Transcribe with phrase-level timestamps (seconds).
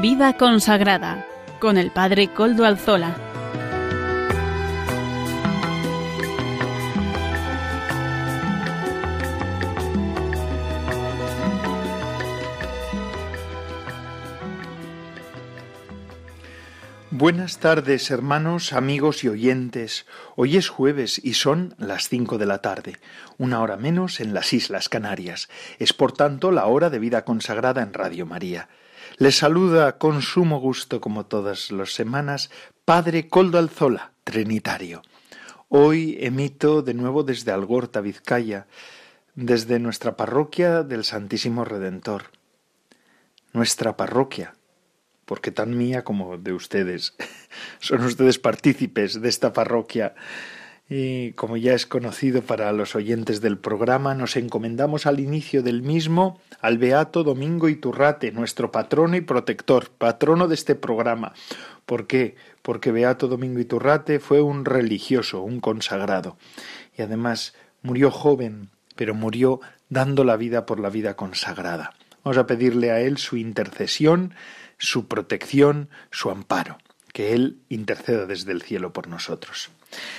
[0.00, 1.26] Vida consagrada
[1.60, 3.14] con el Padre Coldo Alzola.
[17.10, 20.06] Buenas tardes, hermanos, amigos y oyentes.
[20.34, 22.96] Hoy es jueves y son las cinco de la tarde,
[23.36, 25.50] una hora menos en las Islas Canarias.
[25.78, 28.70] Es por tanto la hora de vida consagrada en Radio María.
[29.20, 32.48] Les saluda con sumo gusto, como todas las semanas,
[32.86, 35.02] Padre Coldo Alzola, Trinitario.
[35.68, 38.66] Hoy emito de nuevo desde Algorta, Vizcaya,
[39.34, 42.30] desde nuestra parroquia del Santísimo Redentor.
[43.52, 44.54] Nuestra parroquia,
[45.26, 47.14] porque tan mía como de ustedes.
[47.78, 50.14] Son ustedes partícipes de esta parroquia.
[50.90, 55.80] Y como ya es conocido para los oyentes del programa, nos encomendamos al inicio del
[55.82, 61.32] mismo al Beato Domingo Iturrate, nuestro patrono y protector, patrono de este programa.
[61.86, 62.34] ¿Por qué?
[62.60, 66.36] Porque Beato Domingo Iturrate fue un religioso, un consagrado.
[66.98, 71.94] Y además murió joven, pero murió dando la vida por la vida consagrada.
[72.24, 74.34] Vamos a pedirle a él su intercesión
[74.80, 76.78] su protección, su amparo,
[77.12, 79.70] que Él interceda desde el cielo por nosotros.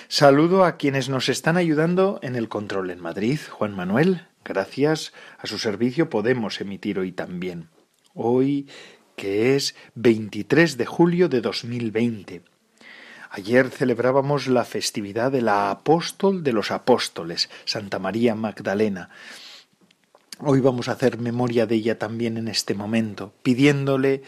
[0.07, 3.39] Saludo a quienes nos están ayudando en el control en Madrid.
[3.49, 7.69] Juan Manuel, gracias a su servicio podemos emitir hoy también.
[8.13, 8.67] Hoy
[9.15, 12.41] que es 23 de julio de 2020.
[13.29, 19.09] Ayer celebrábamos la festividad de la apóstol de los apóstoles, Santa María Magdalena.
[20.39, 24.23] Hoy vamos a hacer memoria de ella también en este momento, pidiéndole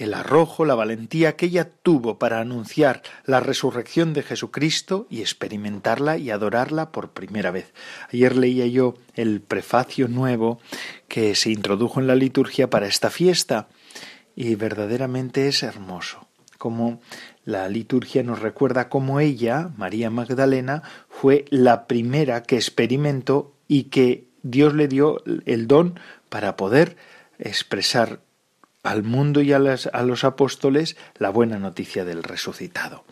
[0.00, 6.16] el arrojo, la valentía que ella tuvo para anunciar la resurrección de Jesucristo y experimentarla
[6.16, 7.74] y adorarla por primera vez.
[8.10, 10.58] Ayer leía yo el prefacio nuevo
[11.06, 13.68] que se introdujo en la liturgia para esta fiesta
[14.34, 17.02] y verdaderamente es hermoso, como
[17.44, 24.28] la liturgia nos recuerda cómo ella, María Magdalena, fue la primera que experimentó y que
[24.42, 26.00] Dios le dio el don
[26.30, 26.96] para poder
[27.38, 28.20] expresar
[28.82, 33.04] al mundo y a, los apóstoles la buena noticia del resucitado.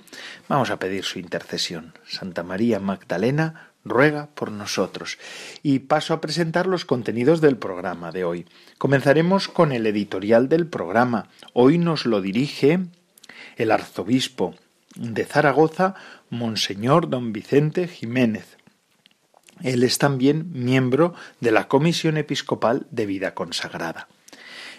[0.49, 1.93] Vamos a pedir su intercesión.
[2.07, 5.19] Santa María Magdalena ruega por nosotros.
[5.63, 8.47] Y paso a presentar los contenidos del programa de hoy.
[8.79, 11.29] Comenzaremos con el editorial del programa.
[11.53, 12.81] Hoy nos lo dirige
[13.57, 14.55] el arzobispo
[14.95, 15.95] de Zaragoza,
[16.31, 18.57] Monseñor don Vicente Jiménez.
[19.63, 24.09] Él es también miembro de la Comisión Episcopal de Vida Consagrada.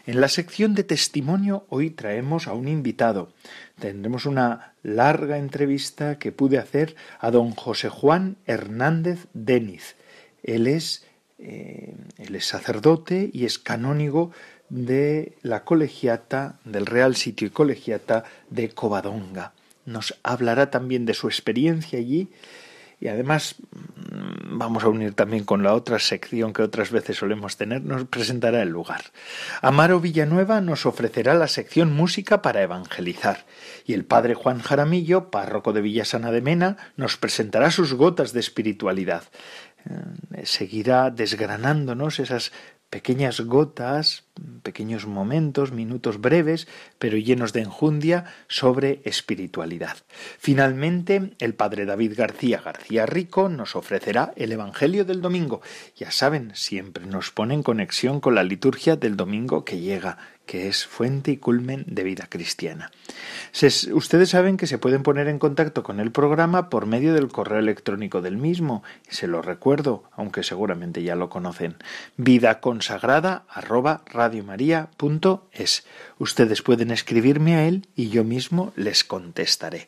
[0.09, 3.31] En la sección de testimonio hoy traemos a un invitado.
[3.79, 9.95] Tendremos una larga entrevista que pude hacer a don José Juan Hernández Deniz.
[10.41, 11.05] Él es,
[11.37, 14.31] eh, él es sacerdote y es canónigo
[14.69, 19.53] de la colegiata, del Real Sitio y Colegiata de Covadonga.
[19.85, 22.29] Nos hablará también de su experiencia allí
[22.99, 27.57] y además mm, vamos a unir también con la otra sección que otras veces solemos
[27.57, 29.01] tener, nos presentará el lugar.
[29.61, 33.45] Amaro Villanueva nos ofrecerá la sección Música para Evangelizar
[33.85, 38.39] y el padre Juan Jaramillo, párroco de Villasana de Mena, nos presentará sus gotas de
[38.39, 39.23] espiritualidad.
[40.35, 42.51] Eh, seguirá desgranándonos esas
[42.89, 44.23] pequeñas gotas,
[44.63, 46.67] pequeños momentos, minutos breves,
[46.97, 49.97] pero llenos de enjundia sobre espiritualidad.
[50.39, 55.61] Finalmente, el padre David García García Rico nos ofrecerá el Evangelio del domingo.
[55.95, 60.17] Ya saben, siempre nos pone en conexión con la liturgia del domingo que llega,
[60.49, 62.89] que es fuente y culmen de vida cristiana.
[63.93, 67.59] ustedes saben que se pueden poner en contacto con el programa por medio del correo
[67.59, 71.75] electrónico del mismo, se lo recuerdo, aunque seguramente ya lo conocen,
[72.17, 73.43] vida consagrada
[76.17, 79.85] Ustedes pueden escribirme a él y yo mismo les contestaré.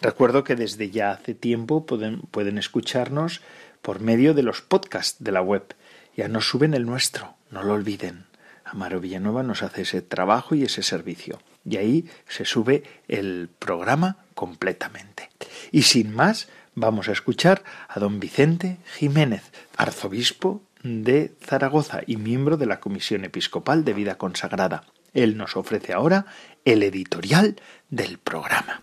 [0.00, 3.42] Recuerdo que desde ya hace tiempo pueden, pueden escucharnos
[3.82, 5.74] por medio de los podcasts de la web.
[6.16, 8.31] Ya nos suben el nuestro, no lo olviden.
[8.72, 11.42] Amaro Villanueva nos hace ese trabajo y ese servicio.
[11.62, 15.28] Y ahí se sube el programa completamente.
[15.70, 22.56] Y sin más, vamos a escuchar a don Vicente Jiménez, arzobispo de Zaragoza y miembro
[22.56, 24.84] de la Comisión Episcopal de Vida Consagrada.
[25.12, 26.24] Él nos ofrece ahora
[26.64, 27.56] el editorial
[27.90, 28.82] del programa.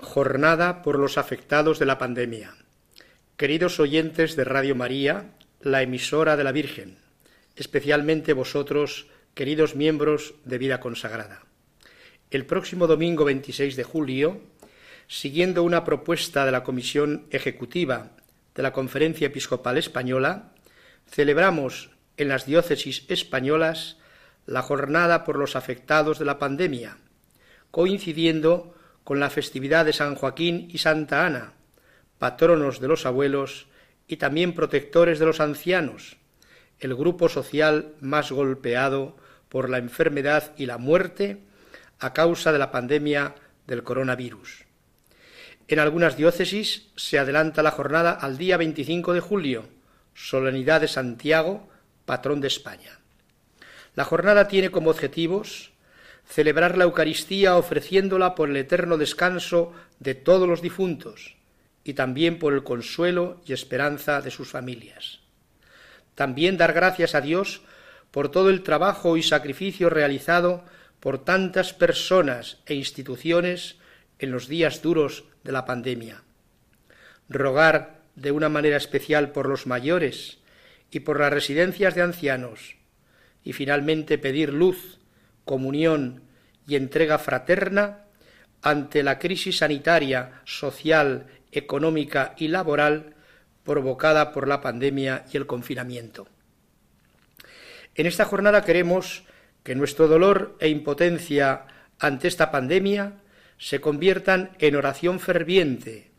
[0.00, 2.54] Jornada por los afectados de la pandemia.
[3.36, 7.03] Queridos oyentes de Radio María, la emisora de la Virgen,
[7.56, 11.42] especialmente vosotros, queridos miembros de Vida Consagrada.
[12.30, 14.40] El próximo domingo 26 de julio,
[15.06, 18.10] siguiendo una propuesta de la Comisión Ejecutiva
[18.54, 20.52] de la Conferencia Episcopal Española,
[21.08, 23.98] celebramos en las diócesis españolas
[24.46, 26.98] la jornada por los afectados de la pandemia,
[27.70, 28.74] coincidiendo
[29.04, 31.54] con la festividad de San Joaquín y Santa Ana,
[32.18, 33.66] patronos de los abuelos
[34.06, 36.16] y también protectores de los ancianos,
[36.80, 39.16] el grupo social más golpeado
[39.48, 41.38] por la enfermedad y la muerte
[41.98, 43.34] a causa de la pandemia
[43.66, 44.64] del coronavirus.
[45.68, 49.68] En algunas diócesis se adelanta la jornada al día 25 de julio,
[50.14, 51.68] solemnidad de Santiago,
[52.04, 52.98] patrón de España.
[53.94, 55.72] La jornada tiene como objetivos
[56.26, 61.36] celebrar la Eucaristía ofreciéndola por el eterno descanso de todos los difuntos
[61.84, 65.23] y también por el consuelo y esperanza de sus familias.
[66.14, 67.62] También dar gracias a Dios
[68.10, 70.64] por todo el trabajo y sacrificio realizado
[71.00, 73.76] por tantas personas e instituciones
[74.18, 76.22] en los días duros de la pandemia.
[77.28, 80.38] Rogar de una manera especial por los mayores
[80.90, 82.76] y por las residencias de ancianos.
[83.42, 85.00] Y finalmente pedir luz,
[85.44, 86.22] comunión
[86.66, 88.04] y entrega fraterna
[88.62, 93.14] ante la crisis sanitaria, social, económica y laboral
[93.64, 96.28] provocada por la pandemia y el confinamiento.
[97.94, 99.24] En esta jornada queremos
[99.62, 101.66] que nuestro dolor e impotencia
[101.98, 103.20] ante esta pandemia
[103.56, 106.10] se conviertan en oración ferviente,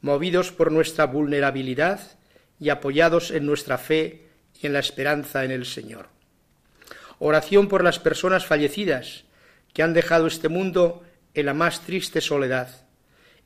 [0.00, 2.00] movidos por nuestra vulnerabilidad
[2.60, 4.28] y apoyados en nuestra fe
[4.60, 6.08] y en la esperanza en el Señor.
[7.18, 9.24] Oración por las personas fallecidas
[9.72, 11.02] que han dejado este mundo
[11.32, 12.86] en la más triste soledad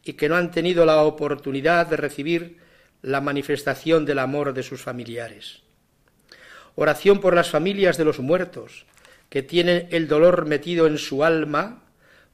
[0.05, 2.59] y que no han tenido la oportunidad de recibir
[3.03, 5.63] la manifestación del amor de sus familiares.
[6.75, 8.87] Oración por las familias de los muertos,
[9.29, 11.83] que tienen el dolor metido en su alma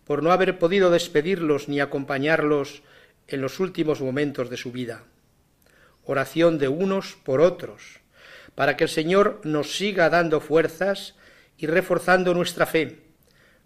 [0.04, 2.82] por no haber podido despedirlos ni acompañarlos
[3.26, 5.04] en los últimos momentos de su vida.
[6.04, 8.00] Oración de unos por otros,
[8.54, 11.14] para que el Señor nos siga dando fuerzas
[11.56, 13.00] y reforzando nuestra fe,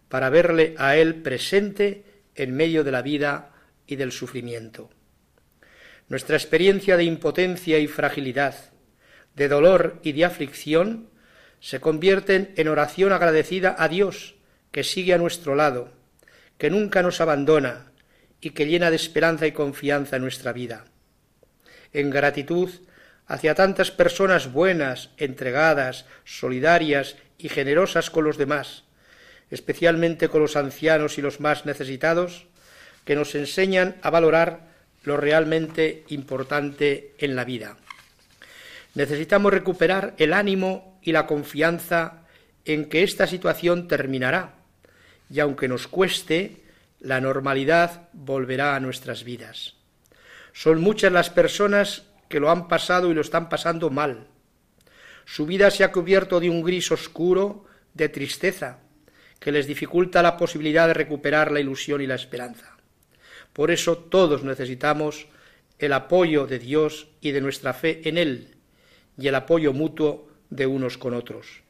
[0.08, 2.04] para verle a Él presente
[2.34, 3.50] en medio de la vida
[3.86, 4.90] y del sufrimiento.
[6.08, 8.55] Nuestra experiencia de impotencia y fragilidad,
[9.34, 11.10] de dolor y de aflicción,
[11.60, 14.37] se convierten en oración agradecida a Dios,
[14.70, 15.93] que sigue a nuestro lado,
[16.56, 17.93] que nunca nos abandona
[18.40, 20.87] y que llena de esperanza y confianza nuestra vida.
[21.93, 22.70] En gratitud
[23.26, 28.84] hacia tantas personas buenas, entregadas, solidarias y generosas con los demás,
[29.50, 32.46] especialmente con los ancianos y los más necesitados,
[33.04, 34.69] que nos enseñan a valorar
[35.08, 37.76] lo realmente importante en la vida.
[38.94, 42.26] Necesitamos recuperar el ánimo y la confianza
[42.64, 44.55] en que esta situación terminará
[45.31, 46.62] y aunque nos cueste,
[47.00, 49.75] la normalidad volverá a nuestras vidas.
[50.52, 54.26] Son muchas las personas que lo han pasado y lo están pasando mal.
[55.25, 58.78] Su vida se ha cubierto de un gris oscuro de tristeza
[59.38, 62.77] que les dificulta la posibilidad de recuperar la ilusión y la esperanza.
[63.58, 65.26] Por eso todos necesitamos
[65.80, 68.54] el apoyo de Dios y de nuestra fe en Él
[69.18, 71.62] y el apoyo mutuo de unos con otros.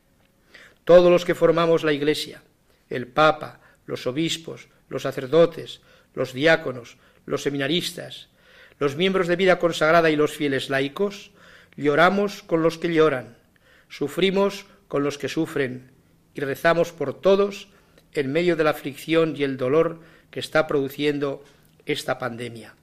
[0.84, 2.42] Todos los que formamos la Iglesia,
[2.90, 5.80] el Papa, los obispos, los sacerdotes,
[6.12, 8.28] los diáconos, los seminaristas,
[8.78, 11.30] los miembros de vida consagrada y los fieles laicos,
[11.74, 13.38] lloramos con los que lloran,
[13.88, 15.90] sufrimos con los que sufren
[16.34, 17.68] y rezamos por todos
[18.12, 21.42] en medio de la aflicción y el dolor que está produciendo
[21.88, 22.74] esta pandemia.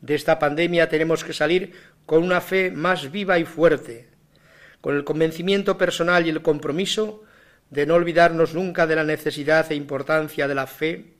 [0.00, 1.72] De esta pandemia tenemos que salir
[2.04, 4.08] con una fe más viva y fuerte,
[4.80, 7.24] con el convencimiento personal y el compromiso
[7.70, 11.14] de no olvidarnos nunca de la necesidad e importancia de la fe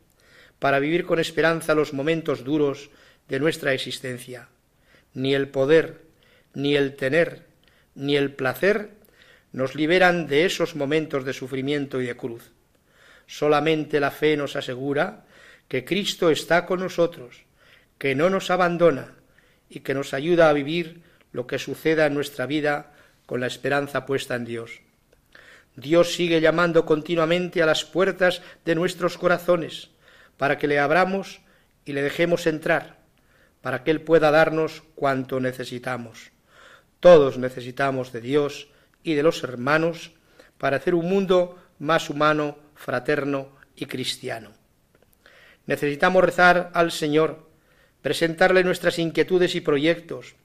[0.58, 2.90] para vivir con esperanza los momentos duros
[3.28, 4.49] de nuestra existencia.
[5.14, 6.02] Ni el poder,
[6.54, 7.46] ni el tener,
[7.94, 8.90] ni el placer
[9.52, 12.52] nos liberan de esos momentos de sufrimiento y de cruz.
[13.26, 15.25] Solamente la fe nos asegura
[15.68, 17.44] que Cristo está con nosotros,
[17.99, 19.14] que no nos abandona
[19.68, 22.92] y que nos ayuda a vivir lo que suceda en nuestra vida
[23.26, 24.80] con la esperanza puesta en Dios.
[25.75, 29.90] Dios sigue llamando continuamente a las puertas de nuestros corazones
[30.37, 31.40] para que le abramos
[31.85, 32.99] y le dejemos entrar,
[33.61, 36.30] para que Él pueda darnos cuanto necesitamos.
[37.00, 38.68] Todos necesitamos de Dios
[39.02, 40.12] y de los hermanos
[40.58, 44.52] para hacer un mundo más humano, fraterno y cristiano.
[45.66, 47.49] Necesitamos rezar al Señor,
[48.02, 50.37] presentarle nuestras inquietudes y proyectos,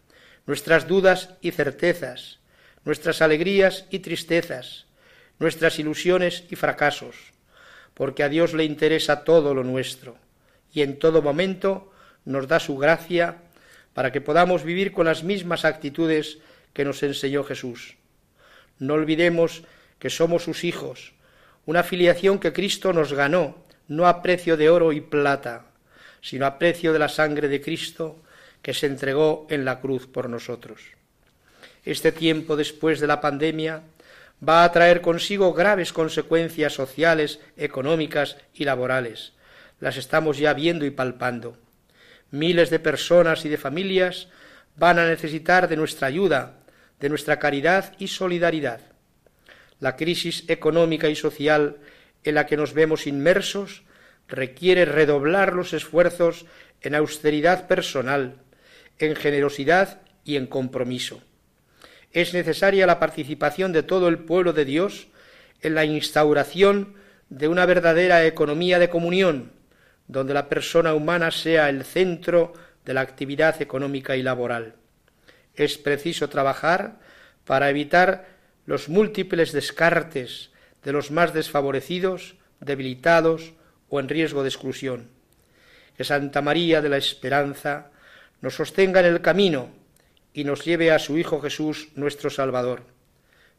[0.46, 2.40] nuestras dudas y certezas,
[2.84, 4.88] nuestras alegrías y tristezas,
[5.40, 7.16] nuestras ilusiones y fracasos,
[7.94, 10.18] porque a Dios le interesa todo lo nuestro
[10.74, 11.92] y en todo momento
[12.26, 13.38] nos da su gracia
[13.94, 16.40] para que podamos vivir con las mismas actitudes
[16.74, 17.98] que nos enseñó Jesús.
[18.80, 19.64] No olvidemos
[20.00, 21.14] que somos sus hijos,
[21.66, 25.66] una filiación que Cristo nos ganó, no a precio de oro y plata,
[26.22, 28.24] sino a precio de la sangre de Cristo
[28.62, 30.82] que se entregó en la cruz por nosotros.
[31.84, 33.84] Este tiempo después de la pandemia
[34.48, 39.34] va a traer consigo graves consecuencias sociales, económicas y laborales.
[39.82, 41.58] Las estamos ya viendo y palpando.
[42.30, 44.30] Miles de personas y de familias
[44.78, 46.60] van a necesitar de nuestra ayuda,
[47.02, 48.80] de nuestra caridad y solidaridad.
[49.82, 51.76] La crisis económica y social
[52.24, 53.84] en la que nos vemos inmersos
[54.28, 56.46] requiere redoblar los esfuerzos
[56.82, 58.38] en austeridad personal,
[59.00, 61.22] en generosidad y en compromiso.
[62.12, 65.08] Es necesaria la participación de todo el pueblo de Dios
[65.62, 66.96] en la instauración
[67.30, 69.54] de una verdadera economía de comunión,
[70.08, 72.54] donde la persona humana sea el centro
[72.86, 74.76] de la actividad económica y laboral.
[75.56, 77.00] Es preciso trabajar
[77.46, 78.28] para evitar
[78.66, 80.51] los múltiples descartes
[80.84, 83.54] de los más desfavorecidos, debilitados
[83.90, 85.10] o en riesgo de exclusión.
[85.98, 87.92] Que Santa María de la Esperanza
[88.42, 89.70] nos sostenga en el camino
[90.34, 92.84] y nos lleve a su Hijo Jesús, nuestro Salvador.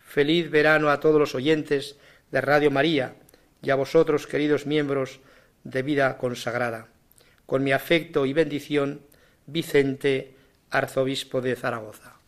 [0.00, 1.97] Feliz verano a todos los oyentes
[2.31, 3.14] de Radio María
[3.62, 5.21] y a vosotros, queridos miembros
[5.64, 6.88] de vida consagrada.
[7.47, 9.02] Con mi afecto y bendición,
[9.47, 10.35] Vicente,
[10.71, 12.22] arzobispo de Zaragoza.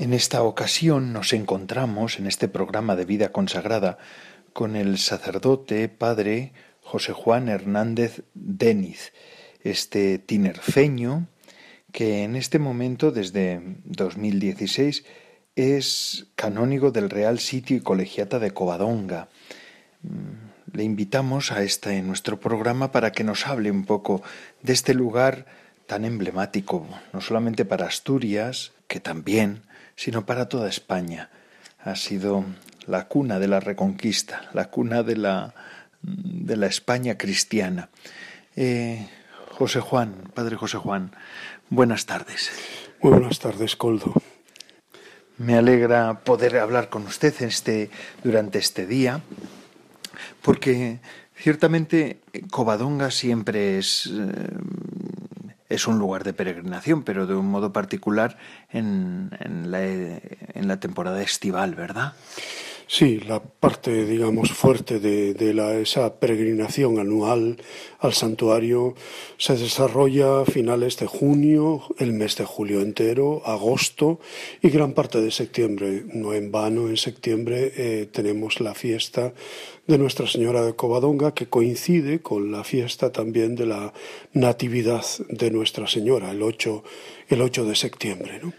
[0.00, 3.98] En esta ocasión nos encontramos en este programa de vida consagrada
[4.54, 9.12] con el sacerdote padre José Juan Hernández Deniz,
[9.62, 11.26] este tinerfeño
[11.92, 15.04] que en este momento, desde 2016,
[15.54, 19.28] es canónigo del Real Sitio y Colegiata de Covadonga.
[20.00, 24.22] Mm, le invitamos a este nuestro programa para que nos hable un poco
[24.62, 25.44] de este lugar
[25.84, 29.62] tan emblemático, no solamente para Asturias, que también,
[30.00, 31.28] sino para toda España.
[31.84, 32.46] Ha sido
[32.86, 35.54] la cuna de la reconquista, la cuna de la
[36.00, 37.90] de la España cristiana.
[38.56, 39.06] Eh,
[39.50, 41.12] José Juan, Padre José Juan,
[41.68, 42.50] buenas tardes.
[43.02, 44.14] Muy buenas tardes, Coldo.
[45.36, 47.90] Me alegra poder hablar con usted este,
[48.24, 49.20] durante este día,
[50.40, 51.00] porque
[51.36, 54.48] ciertamente Covadonga siempre es, eh,
[55.70, 58.36] es un lugar de peregrinación, pero de un modo particular
[58.70, 62.12] en, en, la, en la temporada estival, ¿verdad?
[62.92, 67.58] Sí, la parte, digamos, fuerte de, de la, esa peregrinación anual
[68.00, 68.96] al santuario
[69.36, 74.18] se desarrolla a finales de junio, el mes de julio entero, agosto
[74.60, 76.02] y gran parte de septiembre.
[76.12, 79.34] No en vano, en septiembre eh, tenemos la fiesta
[79.86, 83.92] de Nuestra Señora de Covadonga que coincide con la fiesta también de la
[84.32, 86.82] Natividad de Nuestra Señora, el 8,
[87.28, 88.40] el 8 de septiembre.
[88.42, 88.52] ¿no?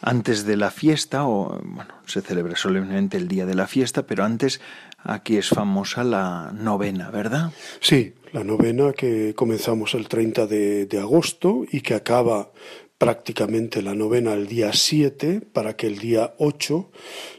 [0.00, 4.24] Antes de la fiesta, o bueno, se celebra solemnemente el día de la fiesta, pero
[4.24, 4.60] antes
[5.02, 7.52] aquí es famosa la novena, ¿verdad?
[7.80, 12.50] Sí, la novena que comenzamos el 30 de, agosto y que acaba
[12.98, 16.90] prácticamente la novena el día 7 para que el día 8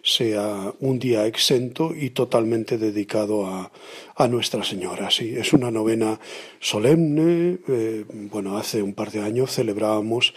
[0.01, 3.72] sea un día exento y totalmente dedicado a,
[4.16, 5.12] a Nuestra Señora.
[5.12, 6.20] Sí, es una novena
[6.62, 7.60] solemne.
[7.68, 10.34] Eh, bueno, hace un par de años celebrábamos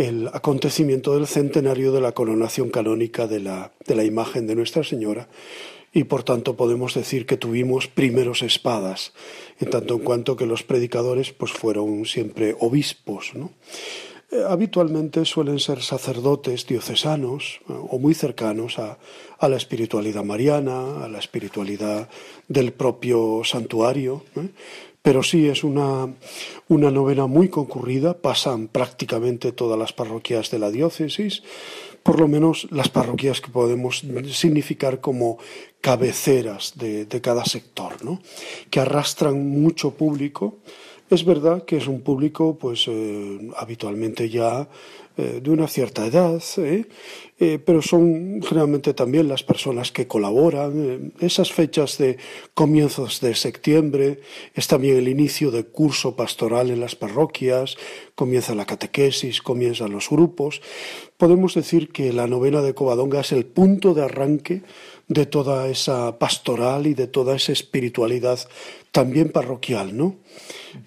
[0.00, 4.82] el acontecimiento del centenario de la coronación canónica de la, de la imagen de Nuestra
[4.82, 5.28] Señora
[5.92, 9.12] y por tanto podemos decir que tuvimos primeros espadas,
[9.58, 13.32] en tanto en cuanto que los predicadores pues fueron siempre obispos.
[14.32, 18.96] Eh, habitualmente suelen ser sacerdotes diocesanos eh, o muy cercanos a,
[19.38, 22.08] a, la espiritualidad mariana, a la espiritualidad
[22.48, 24.48] del propio santuario, ¿eh?
[25.02, 26.08] Pero sí es una,
[26.68, 31.42] una novena muy concurrida, pasan prácticamente todas las parroquias de la diócesis,
[32.02, 35.38] por lo menos las parroquias que podemos significar como
[35.80, 38.20] cabeceras de, de cada sector, ¿no?
[38.70, 40.58] que arrastran mucho público.
[41.10, 44.68] Es verdad que es un público, pues, eh, habitualmente ya
[45.20, 46.86] eh, de una cierta edad, ¿eh?
[47.38, 51.12] Eh, pero son generalmente también las personas que colaboran.
[51.20, 52.16] esas fechas de
[52.54, 54.20] comienzos de septiembre
[54.54, 57.76] es también el inicio del curso pastoral en las parroquias,
[58.14, 60.62] comienza la catequesis, comienzan los grupos.
[61.18, 64.62] Podemos decir que la novena de Covadonga es el punto de arranque
[65.08, 68.38] de toda esa pastoral y de toda esa espiritualidad
[68.92, 70.16] también parroquial, ¿no?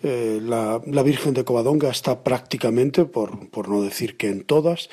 [0.02, 4.90] Eh, la, la, Virgen de Covadonga está prácticamente, por, por no decir que en todas,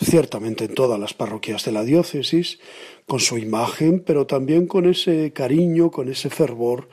[0.00, 2.58] ciertamente en todas las parroquias de la diócesis,
[3.06, 6.88] con su imagen, pero también con ese cariño, con ese fervor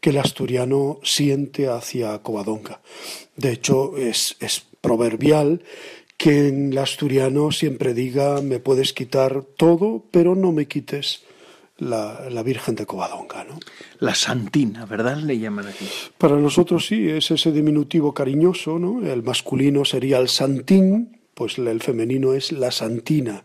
[0.00, 2.80] que el asturiano siente hacia Covadonga.
[3.36, 5.62] De hecho, es, es proverbial
[6.16, 11.25] que el asturiano siempre diga me puedes quitar todo, pero no me quites
[11.78, 13.44] la, la, Virgen de Covadonga.
[13.44, 13.58] ¿no?
[14.00, 15.18] La Santina, ¿verdad?
[15.18, 15.86] Le llaman aquí.
[16.18, 19.06] Para nosotros sí, es ese diminutivo cariñoso, ¿no?
[19.06, 23.44] El masculino sería el Santín, pues el femenino es la Santina.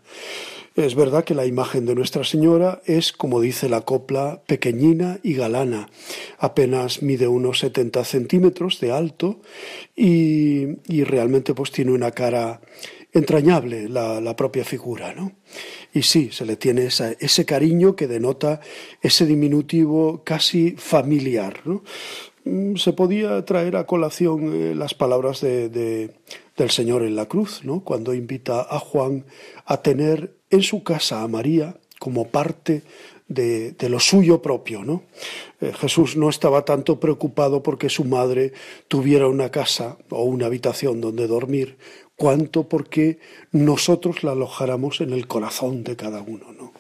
[0.74, 5.34] Es verdad que la imagen de Nuestra Señora es, como dice la copla, pequeñina y
[5.34, 5.90] galana.
[6.40, 9.42] Apenas mide unos 70 centímetros de alto
[9.98, 12.62] y, y realmente pues tiene una cara
[13.14, 15.34] entrañable la, propia figura, ¿no?
[15.94, 18.62] Y sí, se le tiene ese cariño que denota
[19.02, 21.62] ese diminutivo casi familiar.
[22.46, 26.12] Mm, se podía traer a colación eh, las palabras de, de,
[26.58, 27.84] del Señor en la cruz, ¿no?
[27.84, 29.26] cuando invita a Juan
[29.66, 32.84] a tener en su casa a María como parte
[33.34, 34.84] de, lo suyo propio.
[34.84, 35.04] ¿no?
[35.60, 38.54] Eh, Jesús no estaba tanto preocupado porque su madre
[38.88, 41.78] tuviera una casa o una habitación donde dormir,
[42.16, 43.20] cuanto porque
[43.52, 46.52] nosotros la alojáramos en el corazón de cada uno.
[46.54, 46.74] ¿no?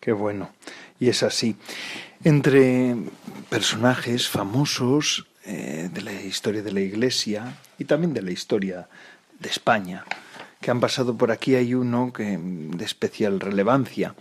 [0.00, 0.50] Qué bueno.
[1.00, 1.56] Y es así.
[2.22, 2.96] Entre
[3.50, 8.88] personajes famosos eh, de la historia de la Iglesia y también de la historia
[9.38, 10.04] de España
[10.64, 14.14] que han pasado por aquí hay uno que de especial relevancia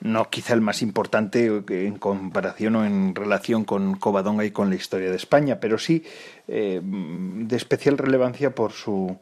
[0.00, 4.76] no quizá el más importante en comparación o en relación con Covadonga y con la
[4.76, 6.04] historia de España, pero sí
[6.46, 9.18] eh, de especial relevancia por su,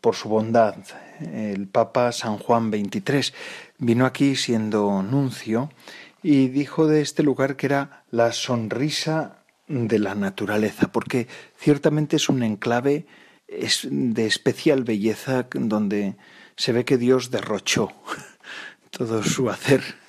[0.00, 0.76] por su bondad.
[1.32, 3.34] El Papa San Juan XXIII
[3.78, 5.70] vino aquí siendo nuncio
[6.22, 12.28] y dijo de este lugar que era la sonrisa de la naturaleza, porque ciertamente es
[12.28, 13.06] un enclave
[13.48, 16.16] de especial belleza donde
[16.56, 17.92] se ve que Dios derrochó
[18.90, 20.03] todo su hacer.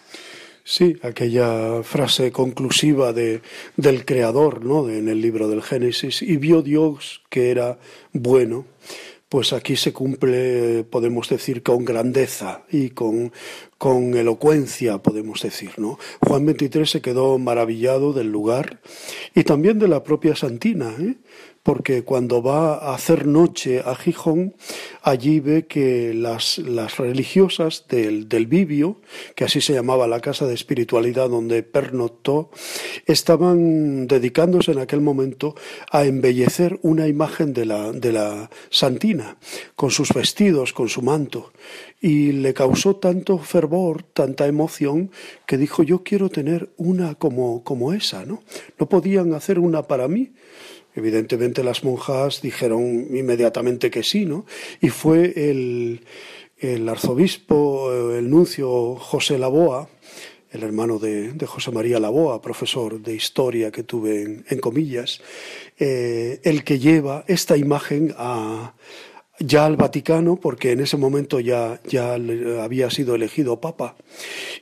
[0.68, 3.42] Sí, aquella frase conclusiva de,
[3.78, 4.90] del Creador, ¿no?
[4.90, 7.78] en el libro del Génesis, y vio Dios que era
[8.14, 8.66] bueno
[9.30, 13.34] pues aquí se cumple, podemos decir, con grandeza y con,
[13.78, 16.00] con elocuencia, podemos decir, ¿no?
[16.22, 18.80] Juan 23 se quedó maravillado del lugar
[19.34, 21.16] y también de la propia Santina, ¿eh?
[21.66, 24.54] Porque cuando va a hacer noche a Gijón,
[25.02, 29.02] allí ve que las, las religiosas del, del Vivio,
[29.36, 32.52] que así se llamaba la casa de espiritualidad donde pernoctó,
[33.08, 35.56] estaban dedicándose en aquel momento
[35.90, 39.38] a embellecer una imagen de la, de la Santina,
[39.76, 41.52] con sus vestidos, con su manto,
[42.00, 45.10] y le causó tanto fervor, tanta emoción,
[45.48, 48.44] que dijo yo quiero tener una como, como esa, ¿no?
[48.78, 50.34] No podían hacer una para mí,
[50.96, 54.46] Evidentemente las monjas dijeron inmediatamente que sí, ¿no?
[54.82, 59.90] Y fue el, arzobispo, eh, el nuncio José Laboa,
[60.52, 65.22] el hermano de, José María Laboa, profesor de historia que tuve en, en comillas,
[65.78, 68.74] eh, el que lleva esta imagen a,
[69.40, 72.14] ya al Vaticano, porque en ese momento ya, ya
[72.62, 73.96] había sido elegido papa.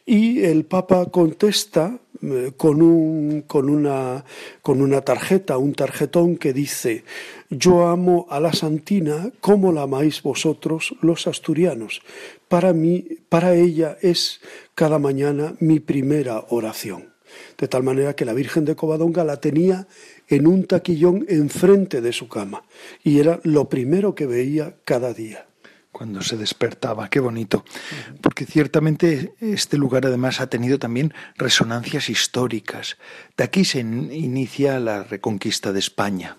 [0.06, 4.24] Y el papa contesta eh, con, un, con, una,
[4.62, 7.04] con una tarjeta, un tarjetón que dice,
[7.50, 12.02] yo amo a la Santina como la amáis vosotros los asturianos.
[12.48, 14.42] Para mí, para ella es
[14.74, 17.14] cada mañana mi primera oración.
[17.58, 19.88] De tal manera que la Virgen de Covadonga la tenía
[20.28, 22.64] en un taquillón enfrente de su cama
[23.04, 25.48] y era lo primero que veía cada día.
[25.92, 27.64] Cuando se despertaba, qué bonito.
[28.20, 32.98] Porque ciertamente este lugar además ha tenido también resonancias históricas.
[33.38, 36.38] De aquí se inicia la reconquista de España.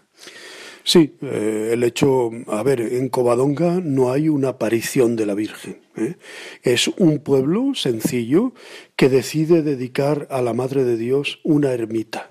[0.83, 5.81] Sí, eh, el hecho, a ver, en Covadonga no hay una aparición de la Virgen.
[5.97, 6.17] ¿eh?
[6.65, 8.55] Es un pueblo sencillo
[8.97, 12.29] que decide dedicar a la Madre de Dios una ermita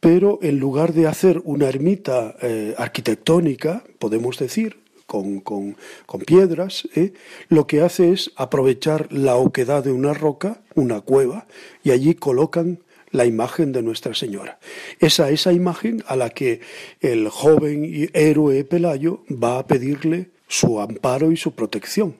[0.00, 6.86] pero en lugar de hacer una ermita eh, arquitectónica, podemos decir, con, con, con piedras,
[6.94, 7.14] ¿eh?
[7.48, 11.46] lo que hace es aprovechar la oquedad de una roca, una cueva,
[11.82, 12.80] y allí colocan
[13.10, 14.58] la imagen de Nuestra Señora.
[15.00, 16.60] Esa esa imagen a la que
[17.00, 22.16] el joven héroe Pelayo va a pedirle su amparo y su protección.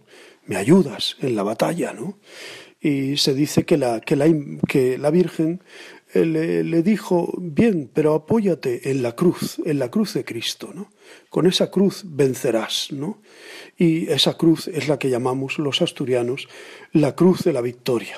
[0.46, 2.18] Me ayudas en la batalla, ¿no?
[2.80, 4.26] Y se dice que la, que la,
[4.66, 5.60] que la Virgen
[6.14, 10.90] le, dijo, bien, pero apóyate en la cruz, en la cruz de Cristo, ¿no?
[11.28, 13.20] Con esa cruz vencerás, ¿no?
[13.76, 16.48] Y esa cruz es la que llamamos los asturianos
[16.92, 18.16] la cruz de la victoria.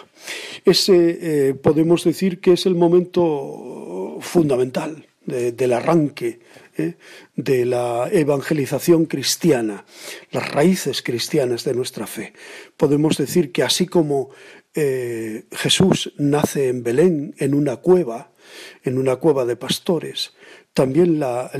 [0.64, 6.40] Ese eh, podemos decir que es el momento fundamental de, del arranque
[6.76, 6.94] ¿eh?
[7.36, 9.84] de la evangelización cristiana,
[10.30, 12.32] las raíces cristianas de nuestra fe.
[12.76, 14.30] Podemos decir que así como
[14.74, 18.30] eh, Jesús nace en Belén, en una cueva,
[18.84, 20.32] en una cueva de pastores,
[20.72, 21.50] también la,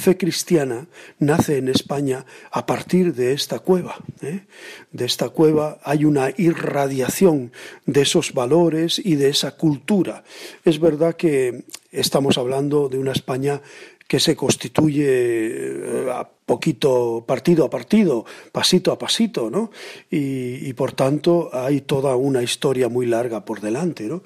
[0.00, 0.86] fe cristiana
[1.18, 3.96] nace en España a partir de esta cueva.
[4.22, 4.46] ¿eh?
[4.92, 7.52] De esta cueva hay una irradiación
[7.86, 10.22] de esos valores y de esa cultura.
[10.64, 13.60] Es verdad que estamos hablando de una España
[14.06, 19.70] que se constituye eh, a poquito partido a partido, pasito a pasito, ¿no?
[20.10, 24.24] Y, por tanto hay toda una historia muy larga por delante, ¿no?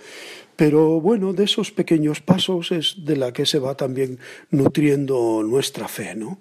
[0.57, 5.87] Pero bueno, de esos pequeños pasos es de la que se va también nutriendo nuestra
[5.87, 6.39] fe, ¿no?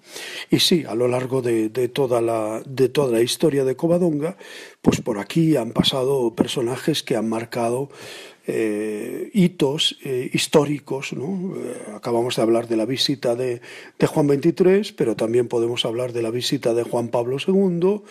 [0.50, 4.38] Y sí, a lo largo de, toda, la, de toda la historia de Covadonga,
[4.80, 7.90] pues por aquí han pasado personajes que han marcado
[8.46, 11.12] eh, hitos eh, históricos.
[11.12, 11.56] ¿no?
[11.56, 13.60] Eh, acabamos de hablar de la visita de,
[14.04, 18.02] Juan XXIII, pero también podemos hablar de la visita de Juan Pablo II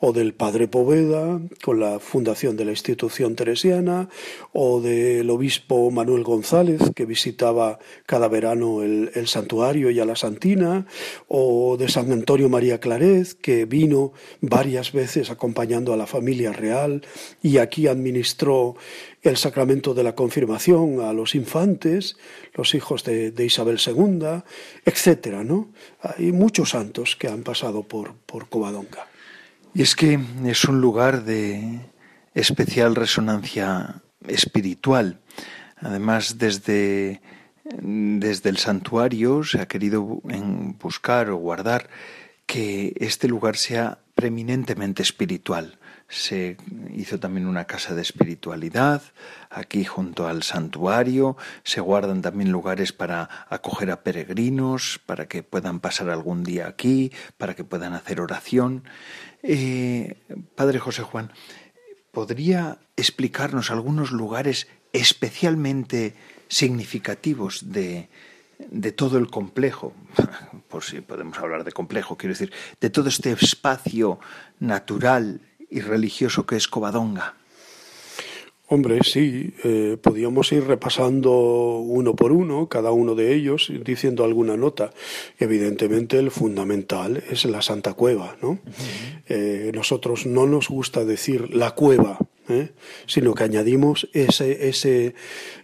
[0.00, 4.08] o del Padre Poveda con la fundación de la institución teresiana
[4.52, 10.16] o del obispo Manuel González que visitaba cada verano el, el santuario y a la
[10.16, 10.86] Santina
[11.28, 17.02] o de San Antonio María Claret que vino varias veces acompañando a la familia real
[17.42, 18.74] y aquí administró
[19.22, 22.16] el sacramento de la confirmación a los infantes,
[22.54, 24.42] los hijos de, Isabel II,
[24.84, 25.70] etcétera, ¿no?
[26.00, 29.06] Hay muchos santos que han pasado por, por Covadonga.
[29.74, 31.80] Y es que es un lugar de
[32.34, 35.20] especial resonancia espiritual.
[35.76, 37.22] Además, desde,
[37.64, 41.88] desde el santuario se ha querido buscar o guardar
[42.46, 45.78] que este lugar sea preeminentemente espiritual
[46.12, 46.58] se
[46.94, 49.02] hizo también una casa de espiritualidad,
[49.48, 55.80] aquí junto al santuario, se guardan también lugares para acoger a peregrinos, para que puedan
[55.80, 58.84] pasar algún día aquí, para que puedan hacer oración.
[59.42, 60.18] Eh,
[60.54, 61.32] padre José Juan,
[62.10, 66.14] ¿podría explicarnos algunos lugares especialmente
[66.48, 68.10] significativos de,
[68.70, 69.94] de todo el complejo,
[70.68, 74.20] por si podemos hablar de complejo, quiero decir, de todo este espacio
[74.60, 75.40] natural
[75.72, 77.34] y religioso que es Covadonga.
[78.68, 84.56] Hombre, sí, eh, podíamos ir repasando uno por uno, cada uno de ellos, diciendo alguna
[84.56, 84.92] nota.
[85.38, 88.60] Evidentemente, el fundamental es la Santa Cueva, ¿no?
[89.28, 92.70] Eh, nosotros no nos gusta decir la cueva, ¿eh?
[93.06, 95.14] sino que añadimos ese, ese,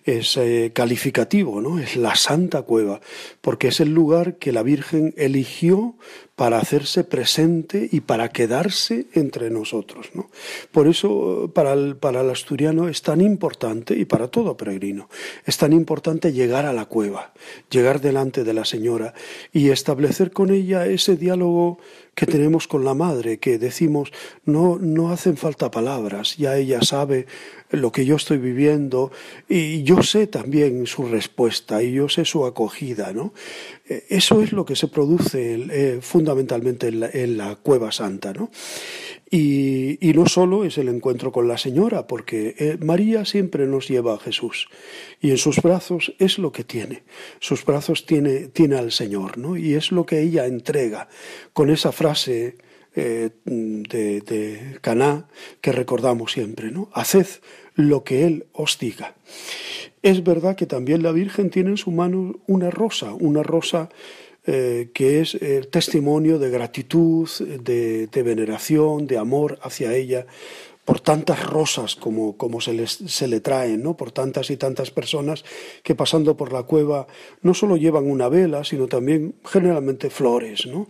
[0.04, 1.78] ese calificativo, ¿no?
[1.78, 3.00] Es la Santa Cueva,
[3.40, 5.96] porque es el lugar que la Virgen eligió
[6.38, 10.10] para hacerse presente y para quedarse entre nosotros.
[10.14, 10.30] ¿no?
[10.70, 15.08] Por eso para el, para el asturiano es tan importante, y para todo peregrino,
[15.44, 17.32] es tan importante llegar a la cueva,
[17.70, 19.14] llegar delante de la Señora
[19.52, 21.80] y establecer con ella ese diálogo
[22.18, 24.10] que tenemos con la madre, que decimos,
[24.44, 27.26] no, no hacen falta palabras, ya ella sabe
[27.70, 29.12] lo que yo estoy viviendo
[29.48, 33.32] y yo sé también su respuesta y yo sé su acogida, ¿no?
[33.88, 38.50] Eh, eso es lo que se produce eh, fundamentalmente en la, Cueva Santa, ¿no?
[39.30, 44.14] Y, no solo es el encuentro con la Señora, porque eh, María siempre nos lleva
[44.14, 44.68] a Jesús
[45.20, 47.02] y en sus brazos es lo que tiene.
[47.38, 49.56] Sus brazos tiene, tiene al Señor, ¿no?
[49.56, 51.08] Y es lo que ella entrega
[51.52, 52.56] con esa frase
[52.94, 55.28] de, de Caná
[55.60, 56.88] que recordamos siempre, ¿no?
[56.92, 57.26] Haced
[57.74, 59.14] lo que Él os diga.
[60.02, 63.88] Es verdad que también la Virgen tiene en su mano una rosa, una rosa
[64.50, 70.26] eh, que es el testimonio de gratitud, de, veneración, de amor hacia ella,
[70.88, 73.94] por tantas rosas como, como se, les, se le traen, ¿no?
[73.94, 75.44] por tantas y tantas personas
[75.82, 77.06] que pasando por la cueva
[77.42, 80.64] no solo llevan una vela, sino también generalmente flores.
[80.64, 80.88] ¿no?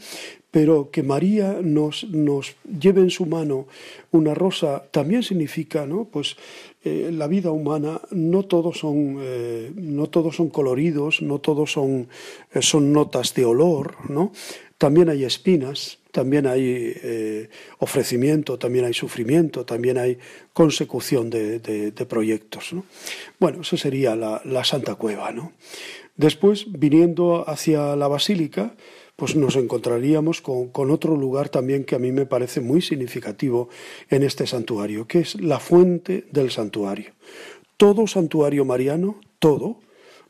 [0.52, 3.66] pero que María nos, nos lleve en su mano
[4.12, 6.04] una rosa también significa, ¿no?
[6.04, 6.36] Pues
[6.84, 12.08] eh, la vida humana no todos son, eh, no todos son coloridos, no todos son,
[12.54, 14.30] eh, son notas de olor, ¿no?
[14.78, 20.18] También hay espinas, también hay ofrecimiento, también hay sufrimiento, también hay
[20.52, 22.72] consecución de, proyectos.
[22.72, 22.84] ¿no?
[23.38, 25.30] Bueno, eso sería la, la Santa Cueva.
[25.32, 25.52] ¿no?
[26.16, 28.74] Después, viniendo hacia la Basílica,
[29.18, 33.68] pues nos encontraríamos con, otro lugar también que a mí me parece muy significativo
[34.10, 37.14] en este santuario, que es la fuente del santuario.
[37.76, 39.80] Todo santuario mariano, todo,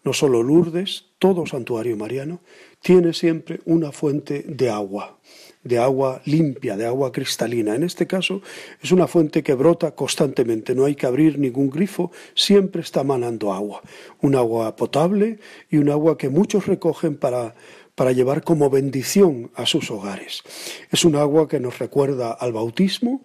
[0.05, 2.41] no solo Lourdes, todo santuario mariano,
[2.81, 5.19] tiene siempre una fuente de agua,
[5.65, 7.75] de agua limpia, de agua cristalina.
[7.75, 8.43] En este caso
[8.83, 13.53] es una fuente que brota constantemente, no hay que abrir ningún grifo, siempre está manando
[13.53, 13.83] agua,
[14.21, 15.39] un agua potable
[15.71, 17.55] y un agua que muchos recogen para
[17.99, 20.45] para llevar como bendición a sus hogares.
[20.93, 23.25] Es un agua que nos recuerda al bautismo,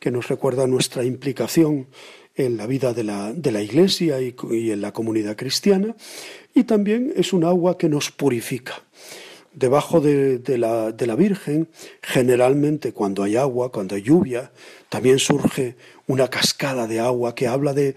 [0.00, 1.88] que nos recuerda nuestra implicación
[2.34, 5.94] en la vida de la, de la Iglesia y, y en la comunidad cristiana,
[6.54, 8.83] y también es un agua que nos purifica
[9.54, 11.68] debajo de, la, Virgen,
[12.02, 14.50] generalmente cuando hay agua, cuando hay lluvia,
[14.88, 17.94] también surge una cascada de agua que habla de,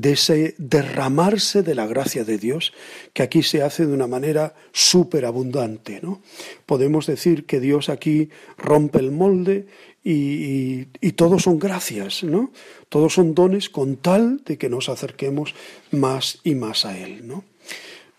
[0.00, 2.72] ese derramarse de la gracia de Dios,
[3.12, 6.00] que aquí se hace de una manera súper abundante.
[6.02, 6.20] ¿no?
[6.66, 9.66] Podemos decir que Dios aquí rompe el molde
[10.04, 12.52] y, y, todos son gracias, ¿no?
[12.88, 15.54] Todos son dones con tal de que nos acerquemos
[15.90, 17.44] más y más a Él, ¿no?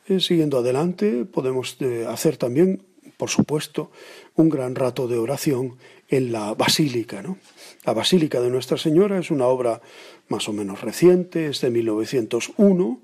[0.10, 2.82] Eh, siguiendo adelante, podemos eh, hacer también,
[3.16, 3.92] por supuesto,
[4.36, 5.78] un gran rato de oración
[6.10, 7.22] en la basílica.
[7.22, 7.38] ¿no?
[7.86, 9.82] La Basílica de Nuestra Señora es una obra
[10.28, 13.02] más o menos reciente, es de 1901,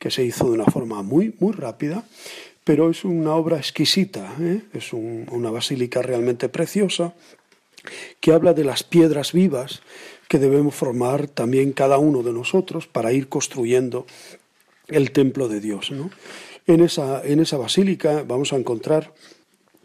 [0.00, 2.04] que se hizo de una forma muy, muy rápida,
[2.64, 4.62] pero es una obra exquisita, ¿eh?
[4.74, 7.14] es una basílica realmente preciosa,
[8.18, 9.80] que habla de las piedras vivas
[10.28, 14.06] que debemos formar también cada uno de nosotros para ir construyendo
[14.88, 15.90] el templo de Dios.
[15.90, 16.10] ¿no?
[16.68, 19.14] En esa, en esa basílica vamos a encontrar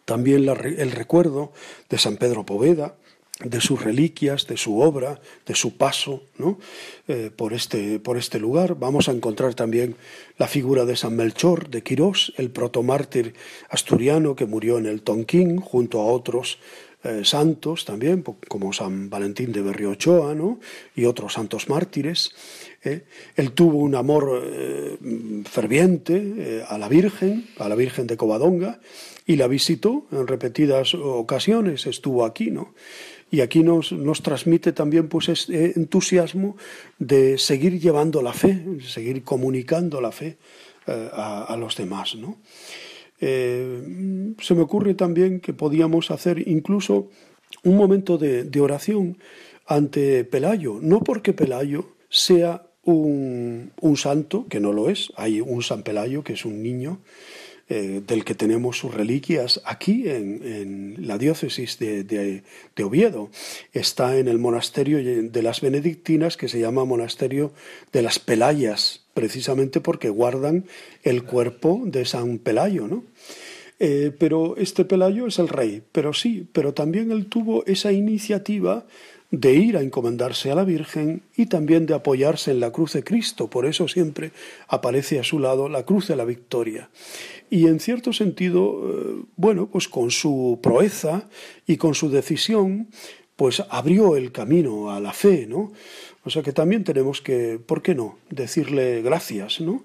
[0.03, 1.53] también el recuerdo
[1.89, 2.95] de San Pedro Poveda,
[3.39, 6.59] de sus reliquias, de su obra, de su paso ¿no?
[7.07, 8.75] Eh, por, este, por este lugar.
[8.75, 9.95] Vamos a encontrar también
[10.37, 13.33] la figura de San Melchor de Quirós, el protomártir
[13.69, 16.59] asturiano que murió en el Tonquín junto a otros
[17.05, 20.59] eh, santos también, como San Valentín de Berriochoa ¿no?
[20.97, 22.33] y otros santos mártires.
[22.83, 23.03] ¿Eh?
[23.35, 24.97] Él tuvo un amor eh,
[25.45, 28.79] ferviente eh, a la Virgen, a la Virgen de Covadonga,
[29.25, 32.73] y la visitó en repetidas ocasiones, estuvo aquí, ¿no?
[33.31, 36.55] Y aquí nos, nos transmite también pues este entusiasmo
[36.99, 40.37] de seguir llevando la fe, seguir comunicando la fe
[40.85, 42.37] a, los demás, ¿no?
[43.19, 47.09] se me ocurre también que podíamos hacer incluso
[47.63, 49.17] un momento de, de oración
[49.65, 55.63] ante Pelayo, no porque Pelayo sea un, un, santo, que no lo es, hay un
[55.63, 56.99] San Pelayo, que es un niño,
[57.69, 62.43] eh, del que tenemos sus reliquias aquí en, la diócesis de, de,
[62.75, 63.29] de, Oviedo.
[63.71, 64.97] Está en el monasterio
[65.31, 67.53] de las benedictinas, que se llama Monasterio
[67.93, 70.65] de las Pelayas, precisamente porque guardan
[71.03, 73.05] el cuerpo de San Pelayo, ¿no?
[73.79, 78.85] Eh, pero este Pelayo es el rey, pero sí, pero también él tuvo esa iniciativa
[79.33, 83.03] de ir a encomendarse a la Virgen y también de apoyarse en la cruz de
[83.03, 83.49] Cristo.
[83.49, 84.31] Por eso siempre
[84.67, 86.91] aparece a su lado la cruz de la victoria.
[87.49, 91.27] Y en cierto sentido, eh, bueno, pues con su proeza
[91.65, 92.89] y con su decisión,
[93.35, 95.71] pues abrió el camino a la fe, ¿no?
[96.23, 99.83] O sea que también tenemos que, ¿por qué no?, decirle gracias, ¿no?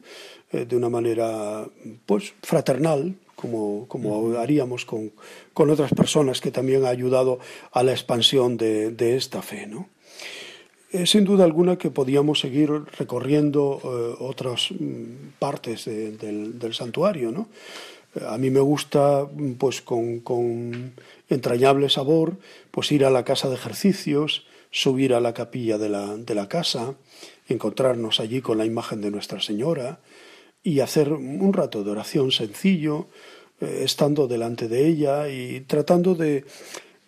[0.52, 1.66] Eh, de una manera,
[2.04, 5.12] pues, fraternal, como, como haríamos con,
[5.54, 7.38] con, otras personas que también ha ayudado
[7.70, 9.68] a la expansión de, de esta fe.
[9.68, 9.88] ¿no?
[10.90, 16.74] Eh, sin duda alguna que podíamos seguir recorriendo eh, otras mm, partes de, del, del,
[16.74, 17.30] santuario.
[17.30, 17.48] ¿no?
[18.16, 19.24] Eh, a mí me gusta,
[19.56, 20.94] pues con, con,
[21.28, 22.38] entrañable sabor,
[22.72, 26.48] pues ir a la casa de ejercicios, subir a la capilla de la, de la
[26.48, 26.94] casa,
[27.48, 30.00] encontrarnos allí con la imagen de Nuestra Señora,
[30.62, 33.06] y hacer un rato de oración sencillo,
[33.60, 36.44] eh, estando delante de ella y tratando de,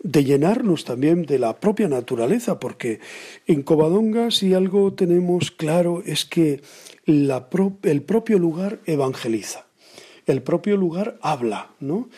[0.02, 3.00] de llenarnos también de la propia naturaleza, porque
[3.46, 6.62] en Covadonga si algo tenemos claro es que
[7.04, 7.48] la
[7.82, 9.66] el propio lugar evangeliza,
[10.26, 12.08] el propio lugar habla, ¿no?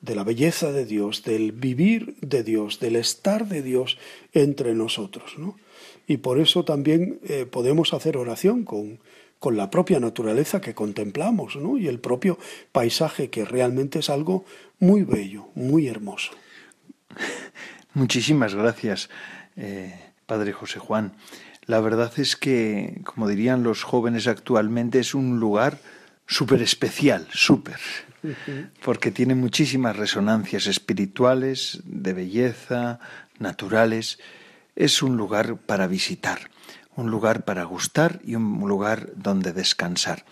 [0.00, 3.98] de la belleza de Dios, del vivir de Dios, del estar de Dios
[4.32, 5.34] entre nosotros.
[5.38, 5.56] ¿no?
[6.06, 8.98] Y por eso también eh, podemos hacer oración con,
[9.42, 11.76] con la propia naturaleza que contemplamos, ¿no?
[11.76, 12.38] Y el propio
[12.70, 14.44] paisaje, que realmente es algo
[14.78, 16.30] muy bello, muy hermoso.
[17.92, 19.10] Muchísimas gracias,
[19.56, 21.14] eh, Padre José Juan.
[21.66, 25.78] La verdad es que, como dirían los jóvenes actualmente, es un lugar
[26.28, 27.80] súper especial, súper,
[28.84, 33.00] porque tiene muchísimas resonancias espirituales, de belleza,
[33.40, 34.20] naturales.
[34.76, 36.51] Es un lugar para visitar
[36.94, 40.24] un lugar para gustar y un lugar donde descansar.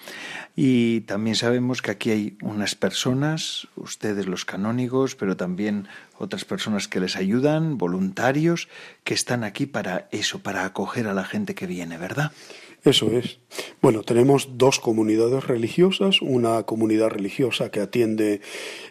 [0.55, 6.87] Y también sabemos que aquí hay unas personas, ustedes los canónigos, pero también otras personas
[6.87, 8.69] que les ayudan, voluntarios,
[9.05, 12.33] que están aquí para eso, para acoger a la gente que viene, ¿verdad?
[12.85, 13.39] Eso es.
[13.83, 18.41] Bueno, tenemos dos comunidades religiosas, una comunidad religiosa que atiende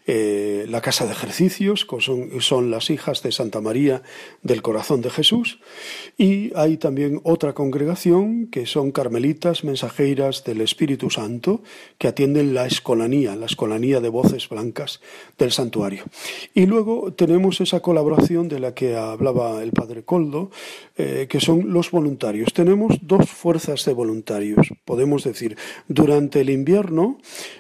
[0.06, 4.04] eh, la casa de ejercicios, que son, son, las hijas de Santa María
[4.44, 5.60] del Corazón de Jesús,
[6.18, 11.64] y hay también otra congregación que son carmelitas mensajeras del Espíritu Santo,
[11.98, 15.02] que atienden la escolanía, la escolanía de voces blancas
[15.38, 16.04] del santuario.
[16.54, 20.52] Y luego tenemos esa colaboración de la que hablaba el padre Coldo,
[20.98, 22.54] eh, que son los voluntarios.
[22.54, 24.68] Tenemos dos fuerzas de voluntarios.
[24.86, 27.20] Podemos decir, durante el invierno,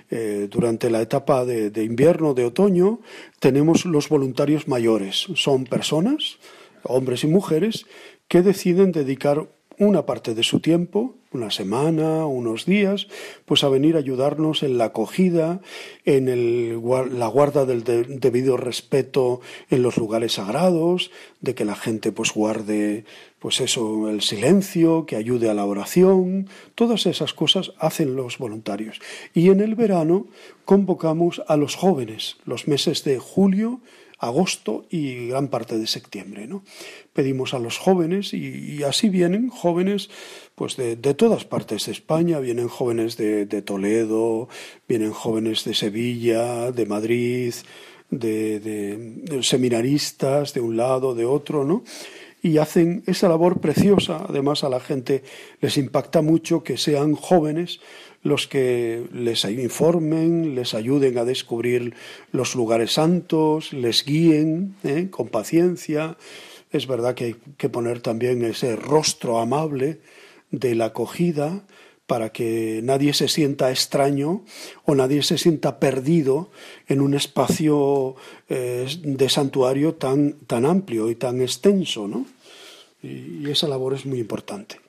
[0.09, 2.99] eh, durante la etapa de, invierno, de otoño,
[3.39, 5.27] tenemos los voluntarios mayores.
[5.35, 6.37] Son personas,
[6.83, 7.85] hombres y mujeres,
[8.27, 9.47] que deciden dedicar
[9.79, 13.07] una parte de su tiempo, una semana, unos días,
[13.45, 15.61] pues a venir a ayudarnos en la acogida,
[16.03, 16.81] en el,
[17.17, 23.05] la guarda del debido respeto en los lugares sagrados, de que la gente pues guarde
[23.39, 28.99] pues eso, el silencio, que ayude a la oración, todas esas cosas hacen los voluntarios.
[29.33, 30.27] Y en el verano
[30.65, 33.79] convocamos a los jóvenes, los meses de julio,
[34.19, 36.45] agosto y gran parte de septiembre.
[36.45, 36.63] ¿no?
[37.13, 40.09] Pedimos a los jóvenes y, así vienen jóvenes
[40.55, 44.49] pues de, todas partes de España, vienen jóvenes de, Toledo,
[44.87, 47.53] vienen jóvenes de Sevilla, de Madrid,
[48.11, 51.83] de, de, seminaristas de un lado, de otro, ¿no?
[52.41, 54.25] Y hacen esa labor preciosa.
[54.27, 55.23] Además, a la gente
[55.61, 57.79] les impacta mucho que sean jóvenes
[58.21, 61.93] los que les informen, les ayuden a descubrir
[62.31, 65.07] los lugares santos, les guíen ¿eh?
[65.09, 66.17] con paciencia.
[66.71, 69.99] Es verdad que hay que poner también ese rostro amable
[70.51, 71.63] de la acogida
[72.09, 74.41] para que nadie se sienta extraño
[74.83, 76.49] o nadie se sienta perdido
[76.87, 78.15] en un espacio
[78.49, 82.25] eh, de santuario tan, tan amplio y tan extenso, ¿no?
[83.01, 84.88] y esa labor es muy importante.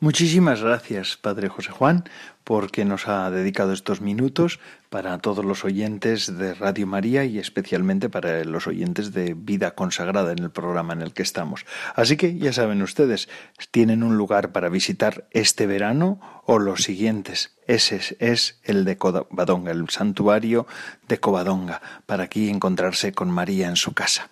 [0.00, 2.04] Muchísimas gracias, Padre José Juan,
[2.44, 8.08] porque nos ha dedicado estos minutos para todos los oyentes de Radio María y especialmente
[8.08, 11.66] para los oyentes de Vida Consagrada en el programa en el que estamos.
[11.96, 13.28] Así que ya saben ustedes,
[13.72, 17.56] tienen un lugar para visitar este verano o los siguientes.
[17.66, 20.68] Ese es el de Covadonga, el santuario
[21.08, 24.30] de Covadonga, para aquí encontrarse con María en su casa.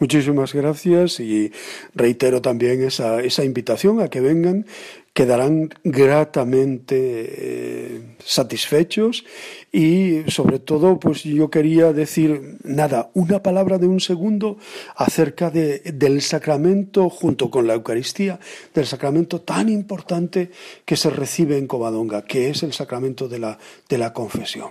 [0.00, 1.52] Muchísimas gracias y
[1.94, 4.64] reitero también esa, esa invitación a que vengan,
[5.12, 9.26] quedarán gratamente eh, satisfechos
[9.70, 14.56] y sobre todo pues yo quería decir nada, una palabra de un segundo
[14.96, 18.40] acerca de, del sacramento junto con la Eucaristía,
[18.72, 20.50] del sacramento tan importante
[20.86, 24.70] que se recibe en Covadonga, que es el sacramento de la, de la confesión.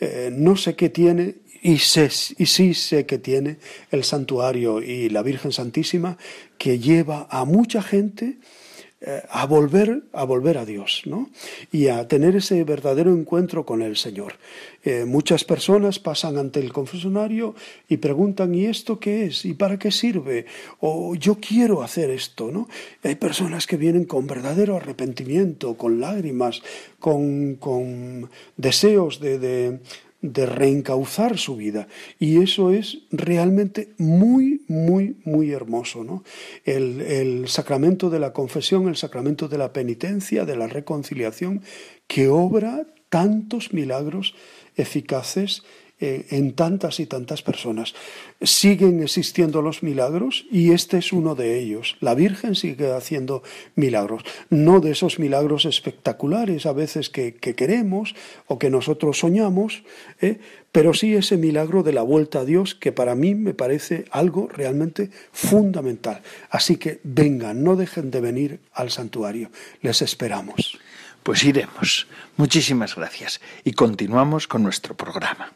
[0.00, 1.78] Eh, no sé qué tiene y,
[2.46, 3.58] sí sé que tiene
[3.90, 6.16] el santuario y la Virgen Santísima
[6.58, 8.38] que lleva a mucha gente
[9.00, 11.28] eh, a volver a volver a Dios ¿no?
[11.70, 14.34] y a tener ese verdadero encuentro con el Señor.
[14.84, 17.54] Eh, muchas personas pasan ante el confesionario
[17.88, 19.44] y preguntan ¿y esto qué es?
[19.44, 20.46] ¿y para qué sirve?
[20.80, 22.50] o yo quiero hacer esto.
[22.50, 22.68] ¿no?
[23.02, 26.62] hay personas que vienen con verdadero arrepentimiento, con lágrimas,
[27.00, 29.80] con, con deseos de de
[30.34, 31.88] reencauzar su vida.
[32.18, 36.04] Y eso es realmente muy, muy, muy hermoso.
[36.04, 36.24] ¿no?
[36.64, 41.62] El, el, sacramento de la confesión, el sacramento de la penitencia, de la reconciliación,
[42.06, 44.34] que obra tantos milagros
[44.76, 45.62] eficaces
[45.98, 47.94] eh, en tantas y tantas personas.
[48.42, 51.96] Siguen existiendo los milagros y este es uno de ellos.
[52.00, 53.42] La Virgen sigue haciendo
[53.76, 58.14] milagros, no de esos milagros espectaculares a veces que, queremos
[58.46, 59.84] o que nosotros soñamos,
[60.20, 60.38] ¿eh?
[60.70, 64.48] pero sí ese milagro de la vuelta a Dios que para mí me parece algo
[64.48, 66.20] realmente fundamental.
[66.50, 70.78] Así que vengan, no dejen de venir al santuario, les esperamos.
[71.22, 72.06] Pues iremos.
[72.36, 75.54] Muchísimas gracias y continuamos con nuestro programa.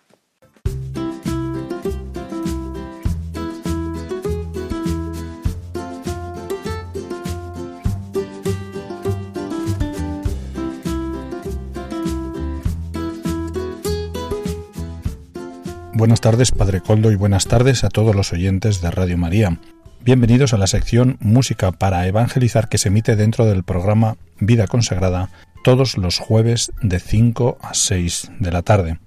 [16.01, 19.59] Buenas tardes, Padre Coldo, y buenas tardes a todos los oyentes de Radio María.
[20.01, 25.29] Bienvenidos a la sección Música para Evangelizar que se emite dentro del programa Vida Consagrada
[25.63, 28.99] todos los jueves de 5 a 6 de la tarde.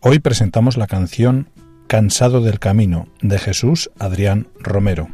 [0.00, 1.48] Hoy presentamos la canción
[1.86, 5.08] Cansado del Camino de Jesús Adrián Romero.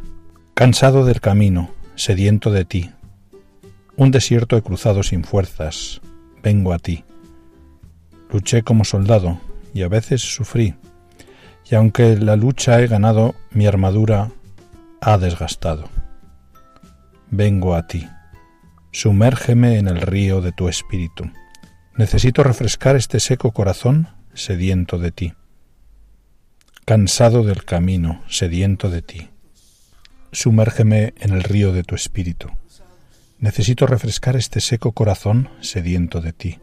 [0.55, 2.89] Cansado del camino, sediento de ti.
[3.97, 6.01] Un desierto he cruzado sin fuerzas.
[6.41, 7.03] Vengo a ti.
[8.31, 9.39] Luché como soldado
[9.75, 10.73] y a veces sufrí
[11.69, 14.31] y aunque la lucha he ganado, mi armadura
[15.01, 15.89] ha desgastado.
[17.29, 18.07] Vengo a ti.
[18.91, 21.31] Sumérgeme en el río de tu espíritu.
[21.95, 25.33] Necesito refrescar este seco corazón sediento de ti.
[26.85, 29.29] Cansado del camino, sediento de ti.
[30.31, 32.49] Sumérgeme en el río de tu espíritu.
[33.39, 36.59] Necesito refrescar este seco corazón sediento de ti.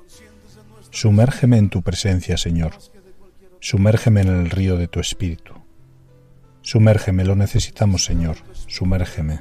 [0.90, 2.72] Sumérgeme en tu presencia, Señor.
[3.61, 5.54] Sumérgeme en el río de tu espíritu.
[6.62, 8.36] Sumérgeme, lo necesitamos, Señor.
[8.66, 9.40] Sumérgeme.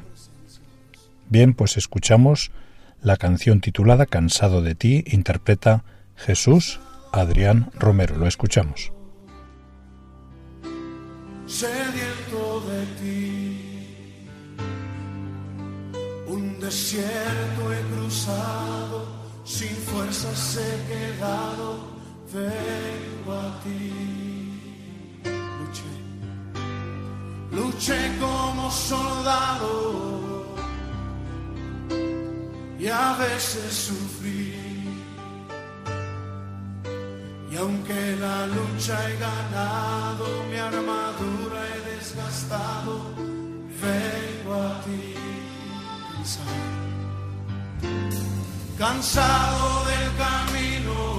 [1.29, 2.51] Bien, pues escuchamos
[3.01, 5.83] la canción titulada Cansado de ti, interpreta
[6.15, 6.79] Jesús
[7.11, 8.17] Adrián Romero.
[8.17, 8.91] Lo escuchamos.
[16.27, 19.07] Un desierto he cruzado,
[19.43, 21.98] sin fuerzas he quedado,
[22.33, 23.93] vengo a ti.
[25.59, 25.93] Luché,
[27.51, 30.45] luché como soldado.
[32.79, 34.55] Y a veces sufrí.
[37.51, 42.93] Y aunque la lucha he ganado, mi armadura he desgastado,
[43.81, 45.15] vengo a ti.
[46.15, 46.57] Cansado,
[48.77, 51.18] cansado del camino,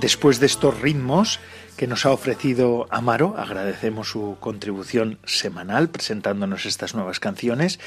[0.00, 1.40] Después de estos ritmos,
[1.76, 3.34] que nos ha ofrecido Amaro.
[3.38, 7.80] Agradecemos su contribución semanal presentándonos estas nuevas canciones.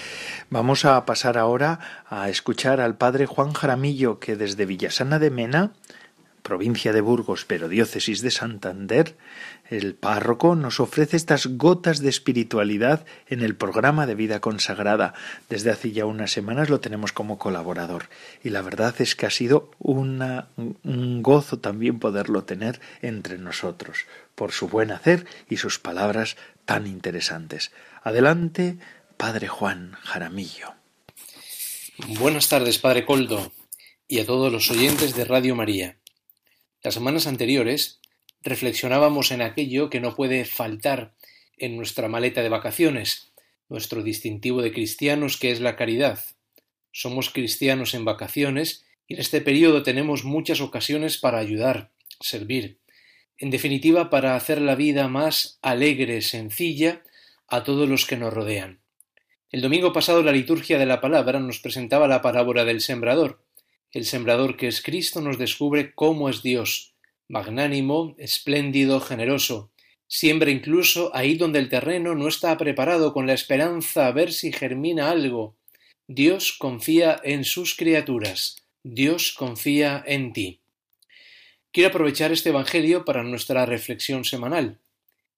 [0.49, 5.73] Vamos a pasar ahora a escuchar al padre Juan Jaramillo, que desde Villasana de Mena
[6.43, 9.15] provincia de Burgos, pero diócesis de Santander,
[9.73, 15.13] el párroco nos ofrece estas gotas de espiritualidad en el programa de vida consagrada.
[15.49, 18.09] Desde hace ya unas semanas lo tenemos como colaborador
[18.43, 24.05] y la verdad es que ha sido un gozo también poderlo tener entre nosotros
[24.35, 27.71] por su buen hacer y sus palabras tan interesantes.
[28.03, 28.77] Adelante,
[29.17, 30.73] Padre Juan Jaramillo.
[32.19, 33.51] Buenas tardes, Padre Coldo,
[34.07, 35.97] y a todos los oyentes de Radio María.
[36.83, 37.99] Las semanas anteriores
[38.43, 41.13] reflexionábamos en aquello que no puede faltar
[41.57, 43.31] en nuestra maleta de vacaciones,
[43.69, 46.19] nuestro distintivo de cristianos que es la caridad.
[46.91, 52.77] Somos cristianos en vacaciones y en este periodo tenemos muchas ocasiones para ayudar, servir,
[53.37, 57.01] en definitiva para hacer la vida más alegre, sencilla
[57.47, 58.79] a todos los que nos rodean.
[59.51, 63.41] El domingo pasado la liturgia de la palabra nos presentaba la parábola del sembrador,
[63.91, 66.92] el sembrador que es Cristo nos descubre cómo es Dios,
[67.33, 69.71] magnánimo, espléndido, generoso.
[70.07, 74.53] Siembra incluso ahí donde el terreno no está preparado con la esperanza a ver si
[74.53, 75.57] germina algo.
[76.07, 78.57] Dios confía en sus criaturas.
[78.83, 80.61] Dios confía en ti.
[81.71, 84.77] Quiero aprovechar este Evangelio para nuestra reflexión semanal.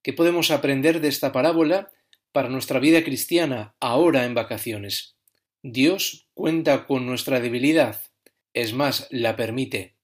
[0.04, 1.92] ¿Qué podemos aprender de esta parábola
[2.34, 5.16] para nuestra vida cristiana ahora en vacaciones?
[5.64, 8.02] Dios cuenta con nuestra debilidad,
[8.54, 9.95] es más, la permite.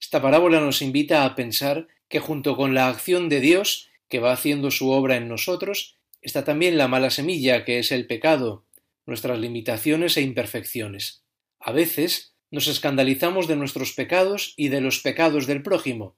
[0.00, 4.32] Esta parábola nos invita a pensar que junto con la acción de Dios, que va
[4.32, 8.64] haciendo su obra en nosotros, está también la mala semilla, que es el pecado,
[9.06, 11.22] nuestras limitaciones e imperfecciones.
[11.60, 16.16] A veces nos escandalizamos de nuestros pecados y de los pecados del prójimo,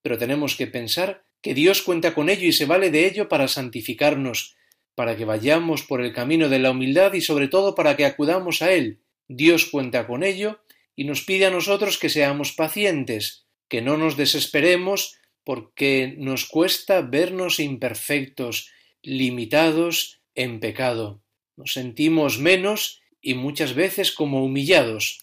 [0.00, 3.48] pero tenemos que pensar que Dios cuenta con ello y se vale de ello para
[3.48, 4.56] santificarnos,
[4.94, 8.62] para que vayamos por el camino de la humildad y sobre todo para que acudamos
[8.62, 9.00] a Él.
[9.28, 10.60] Dios cuenta con ello
[10.96, 17.02] y nos pide a nosotros que seamos pacientes, que no nos desesperemos porque nos cuesta
[17.02, 18.70] vernos imperfectos,
[19.02, 21.20] limitados en pecado.
[21.56, 25.20] Nos sentimos menos y muchas veces como humillados.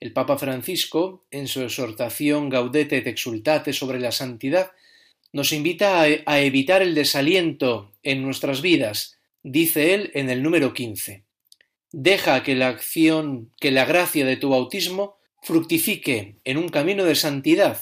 [0.00, 4.72] El Papa Francisco, en su exhortación Gaudete et Exultate sobre la santidad,
[5.32, 11.25] nos invita a, evitar el desaliento en nuestras vidas, dice él en el número 15.
[11.98, 17.14] Deja que la acción, que la gracia de tu bautismo fructifique en un camino de
[17.14, 17.80] santidad.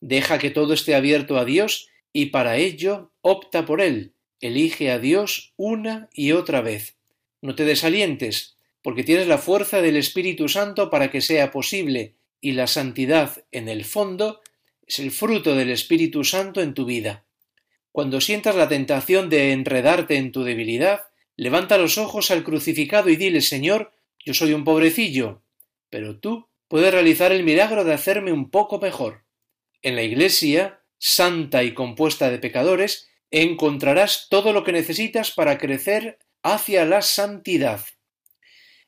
[0.00, 4.12] Deja que todo esté abierto a Dios y para ello opta por Él.
[4.40, 6.94] Elige a Dios una y otra vez.
[7.42, 12.52] No te desalientes, porque tienes la fuerza del Espíritu Santo para que sea posible, y
[12.52, 14.42] la santidad, en el fondo,
[14.86, 17.24] es el fruto del Espíritu Santo en tu vida.
[17.90, 21.09] Cuando sientas la tentación de enredarte en tu debilidad,
[21.40, 23.92] Levanta los ojos al crucificado y dile, Señor,
[24.26, 25.40] Yo soy un pobrecillo,
[25.88, 29.22] pero tú puedes realizar el milagro de hacerme un poco mejor.
[29.80, 36.18] En la Iglesia, santa y compuesta de pecadores, encontrarás todo lo que necesitas para crecer
[36.42, 37.86] hacia la santidad.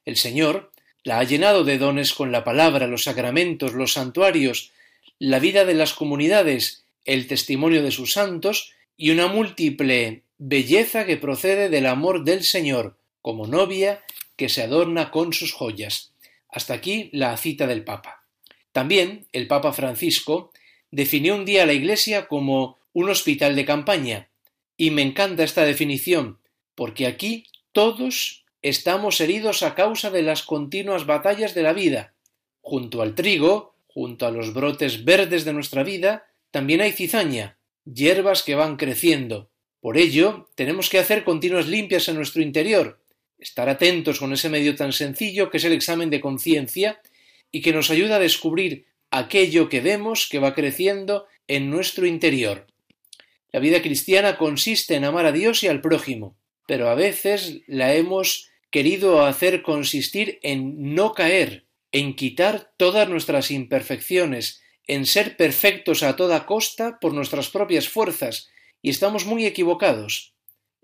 [0.04, 0.72] El Señor
[1.04, 4.72] la ha llenado de dones con la palabra, los sacramentos, los santuarios,
[5.18, 11.16] la vida de las comunidades, el testimonio de sus santos y una múltiple belleza que
[11.16, 14.02] procede del amor del Señor, como novia
[14.34, 16.14] que se adorna con sus joyas.
[16.48, 18.24] Hasta aquí la cita del Papa.
[18.72, 20.50] También el Papa Francisco
[20.90, 24.30] definió un día a la Iglesia como un hospital de campaña,
[24.76, 26.40] y me encanta esta definición,
[26.74, 32.14] porque aquí todos estamos heridos a causa de las continuas batallas de la vida.
[32.62, 38.42] Junto al trigo, junto a los brotes verdes de nuestra vida, también hay cizaña, hierbas
[38.42, 39.51] que van creciendo.
[39.82, 43.00] Por ello, tenemos que hacer continuas limpias en nuestro interior,
[43.40, 47.02] estar atentos con ese medio tan sencillo que es el examen de conciencia
[47.50, 52.68] y que nos ayuda a descubrir aquello que vemos que va creciendo en nuestro interior.
[53.50, 56.36] La vida cristiana consiste en amar a Dios y al prójimo,
[56.68, 63.50] pero a veces la hemos querido hacer consistir en no caer, en quitar todas nuestras
[63.50, 68.48] imperfecciones, en ser perfectos a toda costa por nuestras propias fuerzas,
[68.82, 70.34] y estamos muy equivocados.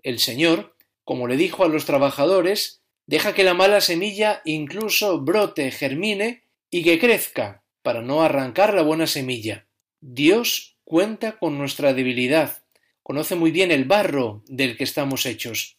[0.01, 5.69] El Señor, como le dijo a los trabajadores, deja que la mala semilla incluso brote,
[5.71, 9.67] germine y que crezca, para no arrancar la buena semilla.
[9.99, 12.63] Dios cuenta con nuestra debilidad,
[13.03, 15.77] conoce muy bien el barro del que estamos hechos.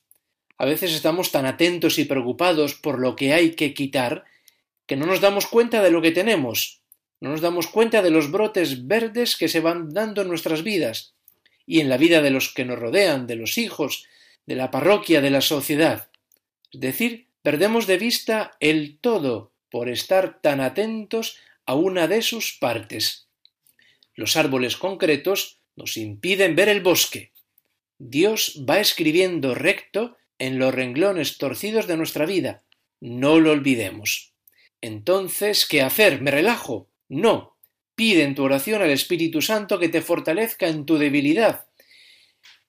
[0.58, 4.24] A veces estamos tan atentos y preocupados por lo que hay que quitar
[4.86, 6.82] que no nos damos cuenta de lo que tenemos,
[7.20, 11.14] no nos damos cuenta de los brotes verdes que se van dando en nuestras vidas
[11.70, 14.08] y en la vida de los que nos rodean, de los hijos,
[14.44, 16.10] de la parroquia, de la sociedad.
[16.72, 22.58] Es decir, perdemos de vista el todo por estar tan atentos a una de sus
[22.58, 23.28] partes.
[24.16, 27.30] Los árboles concretos nos impiden ver el bosque.
[27.98, 32.64] Dios va escribiendo recto en los renglones torcidos de nuestra vida.
[32.98, 34.32] No lo olvidemos.
[34.80, 36.20] Entonces, ¿qué hacer?
[36.20, 36.88] ¿Me relajo?
[37.08, 37.49] No.
[38.00, 41.66] Pide en tu oración al Espíritu Santo que te fortalezca en tu debilidad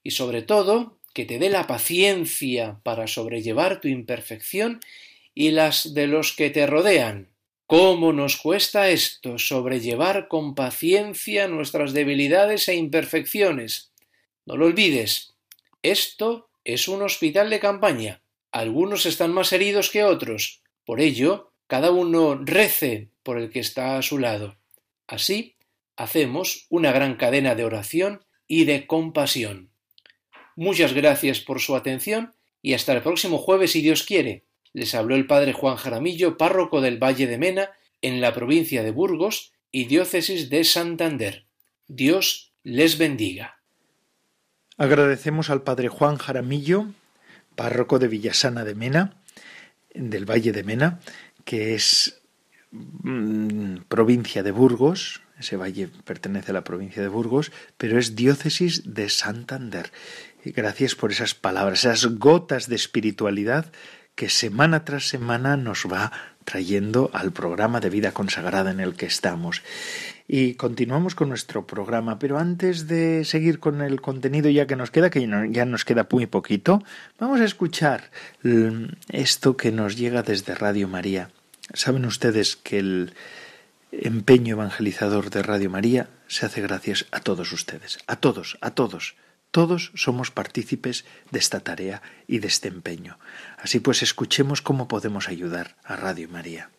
[0.04, 4.82] y sobre todo que te dé la paciencia para sobrellevar tu imperfección
[5.34, 7.30] y las de los que te rodean.
[7.66, 13.94] ¿Cómo nos cuesta esto, sobrellevar con paciencia nuestras debilidades e imperfecciones?
[14.46, 15.34] No lo olvides,
[15.82, 18.22] esto es un hospital de campaña.
[18.52, 20.60] Algunos están más heridos que otros.
[20.84, 24.58] Por ello, cada uno rece por el que está a su lado.
[25.12, 25.58] Así,
[25.98, 29.70] hacemos una gran cadena de oración y de compasión.
[30.56, 35.16] Muchas gracias por su atención y hasta el próximo jueves si Dios quiere les habló
[35.16, 39.86] el padre Juan Jaramillo, párroco del Valle de Mena, en la provincia de Burgos y
[39.86, 41.46] diócesis de Santander.
[41.88, 43.60] Dios les bendiga.
[44.78, 46.88] Agradecemos al padre Juan Jaramillo,
[47.56, 49.22] párroco de Villasana de Mena,
[49.94, 51.02] del Valle de Mena,
[51.44, 52.21] que es
[52.72, 58.94] mm, provincia de Burgos, ese valle pertenece a la provincia de Burgos, pero es diócesis
[58.94, 59.92] de Santander.
[60.46, 63.72] Gracias por esas palabras, esas gotas de espiritualidad
[64.16, 66.12] que semana tras semana nos va
[66.46, 69.62] trayendo al programa de vida consagrada en el que estamos.
[70.28, 74.92] Y continuamos con nuestro programa, pero antes de seguir con el contenido ya que nos
[74.92, 76.84] queda, que ya nos queda muy poquito,
[77.20, 78.12] vamos a escuchar
[78.44, 81.30] mm, esto que nos llega desde Radio María.
[81.74, 83.14] Saben ustedes que el
[83.92, 89.16] empeño evangelizador de Radio María se hace gracias a todos ustedes, a todos, a todos.
[89.52, 93.20] Todos somos partícipes de esta tarea y de este empeño.
[93.58, 96.70] Así pues, escuchemos cómo podemos ayudar a Radio María.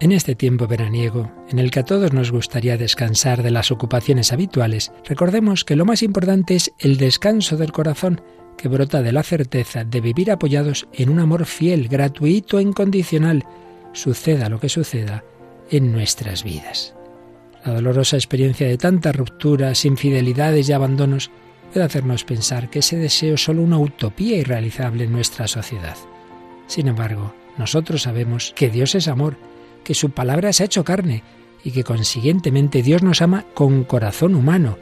[0.00, 4.32] En este tiempo veraniego, en el que a todos nos gustaría descansar de las ocupaciones
[4.32, 8.22] habituales, recordemos que lo más importante es el descanso del corazón,
[8.60, 13.44] que brota de la certeza de vivir apoyados en un amor fiel, gratuito e incondicional,
[13.94, 15.24] suceda lo que suceda
[15.70, 16.94] en nuestras vidas.
[17.64, 21.30] La dolorosa experiencia de tantas rupturas, infidelidades y abandonos
[21.72, 25.96] puede hacernos pensar que ese deseo es solo una utopía irrealizable en nuestra sociedad.
[26.66, 29.38] Sin embargo, nosotros sabemos que Dios es amor,
[29.84, 31.22] que su palabra se ha hecho carne
[31.64, 34.76] y que consiguientemente Dios nos ama con corazón humano.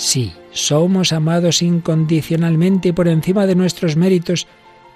[0.00, 4.46] Sí, somos amados incondicionalmente y por encima de nuestros méritos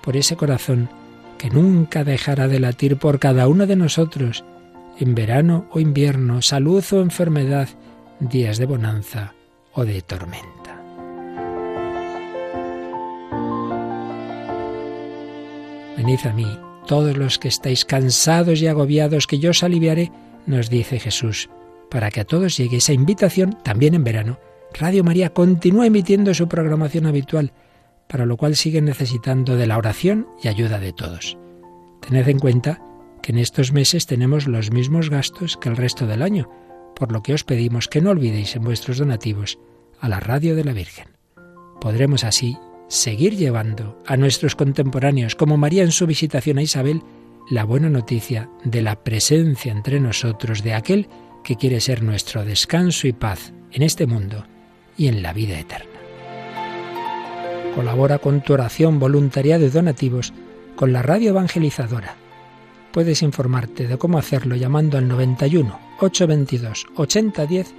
[0.02, 0.88] por ese corazón
[1.36, 4.46] que nunca dejará de latir por cada uno de nosotros
[4.98, 7.68] en verano o invierno, salud o enfermedad,
[8.18, 9.34] días de bonanza
[9.74, 10.80] o de tormenta.
[15.98, 20.11] Venid a mí, todos los que estáis cansados y agobiados, que yo os aliviaré,
[20.46, 21.50] nos dice Jesús,
[21.90, 24.38] para que a todos llegue esa invitación también en verano.
[24.77, 27.53] Radio María continúa emitiendo su programación habitual,
[28.09, 31.39] para lo cual sigue necesitando de la oración y ayuda de todos.
[32.01, 32.83] Tened en cuenta
[33.22, 36.51] que en estos meses tenemos los mismos gastos que el resto del año,
[36.97, 39.61] por lo que os pedimos que no olvidéis en vuestros donativos
[40.01, 41.07] a la Radio de la Virgen.
[41.81, 42.59] Podremos así
[42.89, 47.01] seguir llevando a nuestros contemporáneos, como María en su visitación a Isabel,
[47.49, 51.09] la buena noticia de la presencia entre nosotros de aquel
[51.45, 54.45] que quiere ser nuestro descanso y paz en este mundo
[54.97, 55.90] y en la vida eterna.
[57.74, 60.32] Colabora con tu oración, voluntariado y donativos
[60.76, 62.16] con la radio evangelizadora.
[62.92, 67.74] Puedes informarte de cómo hacerlo llamando al 91 822 8010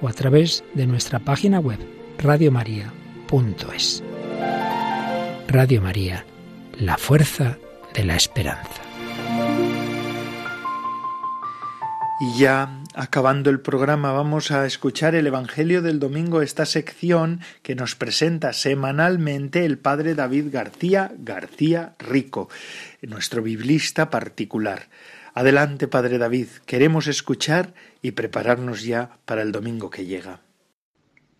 [0.00, 1.78] o a través de nuestra página web
[2.18, 4.02] radiomaria.es.
[5.48, 6.24] Radio María,
[6.78, 7.58] la fuerza
[7.94, 8.91] de la esperanza.
[12.22, 17.74] Y ya acabando el programa vamos a escuchar el Evangelio del Domingo, esta sección que
[17.74, 22.48] nos presenta semanalmente el Padre David García García Rico,
[23.00, 24.88] nuestro biblista particular.
[25.34, 30.42] Adelante, Padre David, queremos escuchar y prepararnos ya para el domingo que llega.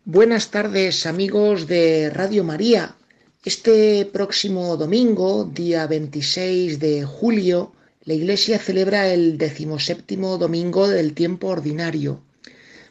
[0.04, 2.96] Buenas tardes, amigos de Radio María.
[3.44, 7.72] Este próximo domingo, día 26 de julio,
[8.04, 12.20] la Iglesia celebra el decimoséptimo domingo del tiempo ordinario.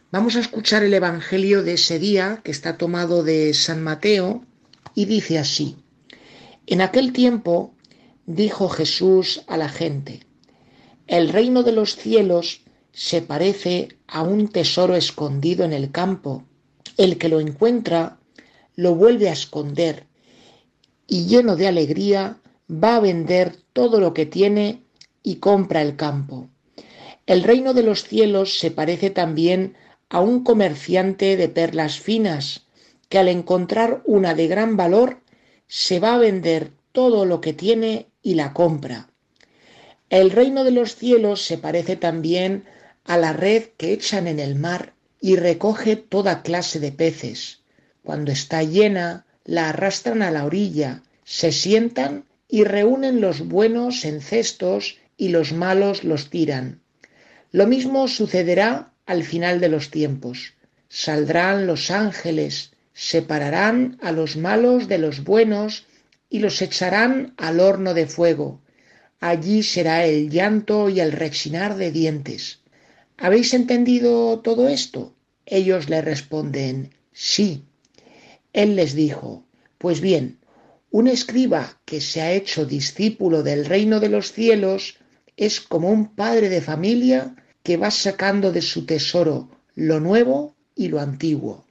[0.09, 4.45] Vamos a escuchar el Evangelio de ese día, que está tomado de San Mateo,
[4.95, 5.75] y dice así.
[6.65, 7.73] En aquel tiempo
[8.25, 10.21] dijo Jesús a la gente,
[11.07, 12.61] El reino de los cielos
[12.93, 16.45] se parece a un tesoro escondido en el campo.
[16.95, 18.17] El que lo encuentra
[18.75, 20.07] lo vuelve a esconder
[21.05, 22.37] y lleno de alegría
[22.71, 24.83] va a vender todo lo que tiene
[25.23, 26.49] y compra el campo.
[27.25, 29.75] El reino de los cielos se parece también
[30.09, 32.65] a un comerciante de perlas finas,
[33.09, 35.21] que al encontrar una de gran valor
[35.67, 39.09] se va a vender todo lo que tiene y la compra.
[40.09, 42.65] El reino de los cielos se parece también
[43.05, 47.61] a la red que echan en el mar y recoge toda clase de peces.
[48.03, 54.21] Cuando está llena, la arrastran a la orilla, se sientan y reúnen los buenos en
[54.21, 56.81] cestos y los malos los tiran.
[57.51, 60.55] Lo mismo sucederá al final de los tiempos.
[60.89, 65.85] Saldrán los ángeles, separarán a los malos de los buenos
[66.27, 68.61] y los echarán al horno de fuego.
[69.19, 72.61] Allí será el llanto y el rechinar de dientes.
[73.15, 75.13] ¿Habéis entendido todo esto?
[75.45, 77.63] Ellos le responden, sí.
[78.53, 79.45] Él les dijo,
[79.77, 80.39] pues bien,
[80.89, 84.97] un escriba que se ha hecho discípulo del reino de los cielos
[85.41, 90.87] es como un padre de familia que va sacando de su tesoro lo nuevo y
[90.89, 91.65] lo antiguo.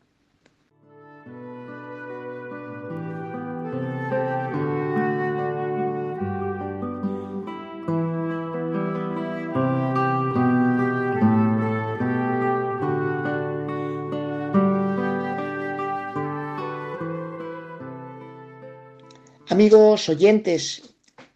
[19.48, 20.89] Amigos oyentes,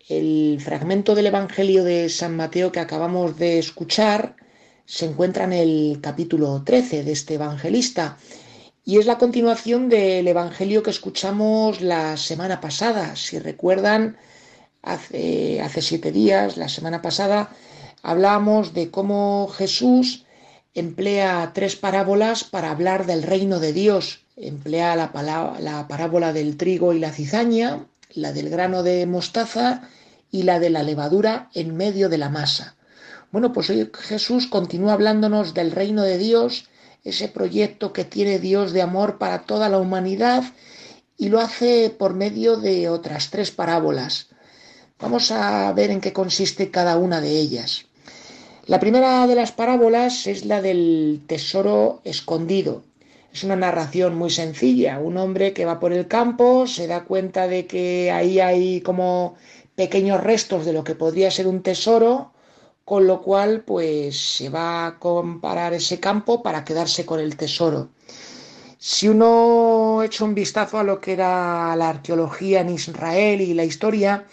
[0.09, 4.37] el fragmento del Evangelio de San Mateo que acabamos de escuchar
[4.85, 8.19] se encuentra en el capítulo 13 de este evangelista
[8.85, 13.17] y es la continuación del Evangelio que escuchamos la semana pasada.
[13.17, 14.19] Si recuerdan,
[14.83, 17.49] hace, siete días, la semana pasada,
[18.03, 20.27] hablábamos de cómo Jesús
[20.75, 24.21] emplea tres parábolas para hablar del reino de Dios.
[24.37, 29.89] Emplea la parábola del trigo y la cizaña, la del grano de mostaza
[30.31, 32.77] y la de la levadura en medio de la masa.
[33.31, 36.69] Bueno, pues hoy Jesús continúa hablándonos del reino de Dios,
[37.03, 40.45] ese proyecto que tiene Dios de amor para toda la humanidad
[41.17, 44.29] y lo hace por medio de otras tres parábolas.
[44.99, 47.87] Vamos a ver en qué consiste cada una de ellas.
[48.67, 52.83] La primera de las parábolas es la del tesoro escondido.
[53.35, 55.01] Es una narración muy sencilla.
[55.01, 59.35] Un hombre que va por el campo se da cuenta de que ahí hay como
[59.75, 62.31] pequeños restos de lo que podría ser un tesoro,
[62.85, 67.89] con lo cual pues se va a comparar ese campo para quedarse con el tesoro.
[68.79, 73.65] Si uno echa un vistazo a lo que era la arqueología en Israel y la
[73.65, 74.27] historia,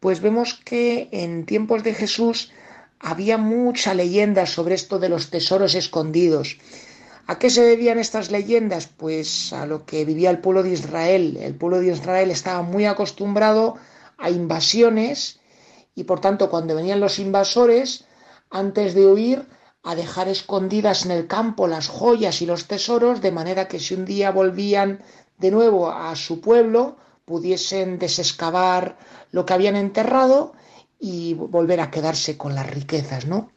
[0.00, 2.50] pues vemos que en tiempos de Jesús
[2.98, 6.58] había mucha leyenda sobre esto de los tesoros escondidos.
[7.32, 8.88] ¿A qué se debían estas leyendas?
[8.88, 11.38] Pues a lo que vivía el pueblo de Israel.
[11.40, 13.78] El pueblo de Israel estaba muy acostumbrado
[14.18, 15.40] a invasiones
[15.94, 18.04] y por tanto cuando venían los invasores,
[18.50, 19.48] antes de huir,
[19.82, 23.94] a dejar escondidas en el campo las joyas y los tesoros, de manera que si
[23.94, 25.02] un día volvían
[25.38, 28.98] de nuevo a su pueblo, pudiesen desescavar
[29.30, 30.52] lo que habían enterrado
[31.00, 33.50] y volver a quedarse con las riquezas, ¿no?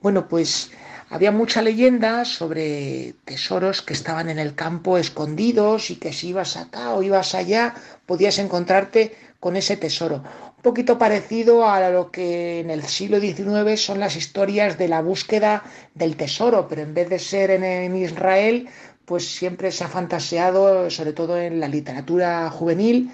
[0.00, 0.70] Bueno, pues
[1.12, 6.56] había mucha leyenda sobre tesoros que estaban en el campo escondidos y que si ibas
[6.56, 7.74] acá o ibas allá
[8.06, 10.24] podías encontrarte con ese tesoro.
[10.56, 15.02] Un poquito parecido a lo que en el siglo XIX son las historias de la
[15.02, 18.68] búsqueda del tesoro, pero en vez de ser en, Israel,
[19.04, 23.10] pues siempre se ha fantaseado, sobre todo en la literatura juvenil,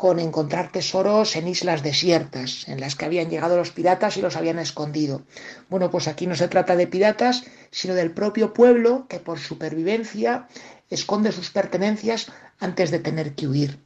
[0.00, 4.34] con encontrar tesoros en islas desiertas, en las que habían llegado los piratas y los
[4.34, 5.20] habían escondido.
[5.68, 10.48] Bueno, pues aquí no se trata de piratas, sino del propio pueblo que por supervivencia
[10.88, 12.28] esconde sus pertenencias
[12.60, 13.78] antes de tener que huir.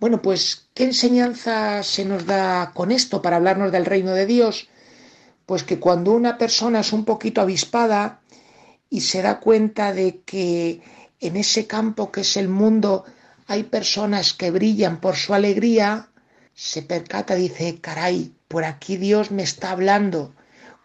[0.00, 4.68] Bueno, pues, ¿qué enseñanza se nos da con esto para hablarnos del reino de Dios?
[5.46, 8.20] Pues que cuando una persona es un poquito avispada
[8.88, 10.82] y se da cuenta de que
[11.20, 13.04] en ese campo que es el mundo
[13.50, 16.10] hay personas que brillan por su alegría,
[16.54, 20.36] se percata, dice, caray, por aquí Dios me está hablando.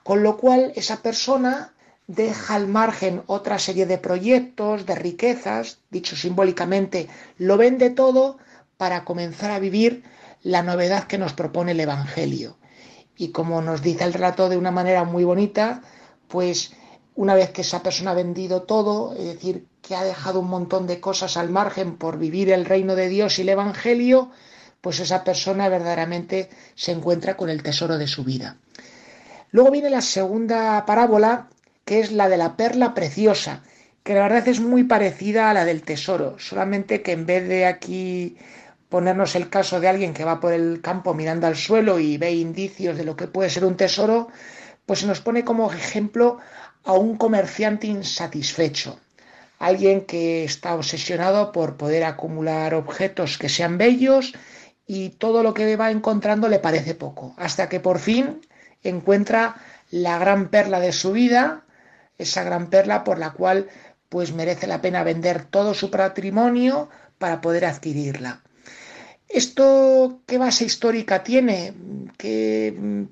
[0.04, 1.76] Con lo cual esa persona
[2.08, 7.08] deja al margen otra serie de proyectos, de riquezas, dicho simbólicamente,
[7.38, 8.40] lo vende todo
[8.78, 10.04] para comenzar a vivir
[10.42, 12.58] la novedad que nos propone el Evangelio.
[13.16, 15.84] Y como nos dice el relato de una manera muy bonita,
[16.28, 16.74] pues
[17.16, 20.86] una vez que esa persona ha vendido todo, es decir, que ha dejado un montón
[20.86, 24.32] de cosas al margen por vivir el reino de Dios y el Evangelio,
[24.82, 28.58] pues esa persona verdaderamente se encuentra con el tesoro de su vida.
[29.52, 31.48] Luego viene la segunda parábola,
[31.86, 33.64] que es la de la perla preciosa,
[34.04, 37.66] que la verdad es muy parecida a la del tesoro, solamente que en vez de
[37.66, 38.38] aquí
[38.90, 42.34] ponernos el caso de alguien que va por el campo mirando al suelo y ve
[42.34, 44.28] indicios de lo que puede ser un tesoro,
[44.86, 46.38] pues se nos pone como ejemplo
[46.86, 49.00] a un comerciante insatisfecho,
[49.60, 54.34] alguien que está obsesionado por poder acumular objetos que sean bellos
[54.86, 58.42] y todo lo que va encontrando le parece poco, hasta que por fin
[58.84, 59.56] encuentra
[59.90, 61.64] la gran perla de su vida,
[62.18, 63.68] esa gran perla por la cual
[64.10, 68.42] pues merece la pena vender todo su patrimonio para poder adquirirla.
[69.28, 71.74] ¿Esto qué base histórica tiene?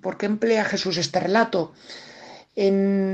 [0.01, 1.73] ¿Por qué emplea Jesús este relato?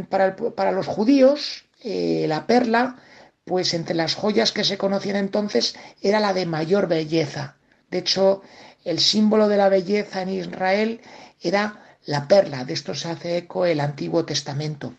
[0.10, 2.98] Para, los judíos, eh, la perla,
[3.46, 7.56] pues entre las joyas que se conocían entonces, era la de mayor belleza.
[7.90, 8.42] De hecho,
[8.84, 11.02] el símbolo de la belleza en Israel
[11.42, 12.66] era la perla.
[12.66, 14.94] De esto se hace eco el Antiguo Testamento.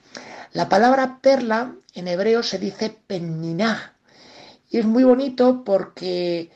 [0.53, 3.95] La palabra perla en hebreo se dice penniná.
[4.69, 6.51] Y es muy bonito porque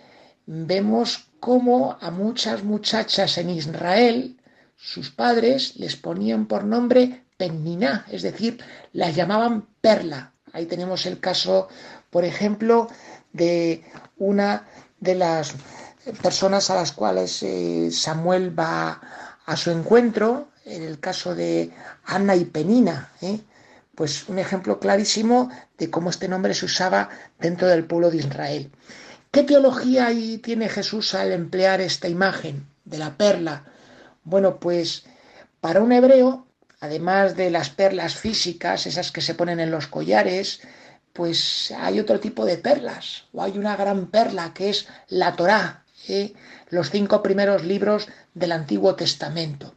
[0.47, 4.41] vemos cómo a muchas muchachas en Israel,
[4.77, 8.63] sus padres les ponían por nombre Penniná, es decir,
[8.93, 10.33] las llamaban perla.
[10.53, 11.69] Ahí tenemos el caso,
[12.11, 12.89] por ejemplo,
[13.33, 13.85] de
[14.19, 14.67] una
[15.01, 15.55] de las
[16.23, 19.01] personas a las cuales eh, Samuel va
[19.47, 21.71] a su encuentro, en el caso de
[22.05, 23.41] Anna y Penina, ¿eh?
[23.95, 27.09] pues un ejemplo clarísimo de cómo este nombre se usaba
[27.39, 28.71] dentro del pueblo de Israel.
[29.31, 30.11] ¿Qué teología
[30.43, 33.65] tiene Jesús al emplear esta imagen de la perla?
[34.23, 35.05] Bueno, pues
[35.61, 36.47] para un hebreo
[36.85, 40.61] además de las perlas físicas, esas que se ponen en los collares,
[41.13, 45.85] pues hay otro tipo de perlas, o hay una gran perla que es la Torá,
[46.09, 46.35] ¿eh?
[46.71, 49.75] los cinco primeros libros del Antiguo Testamento.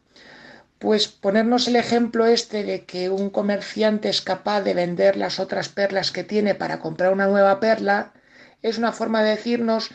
[0.79, 5.69] Pues ponernos el ejemplo este de que un comerciante es capaz de vender las otras
[5.69, 8.13] perlas que tiene para comprar una nueva perla,
[8.61, 9.89] es una forma de decirnos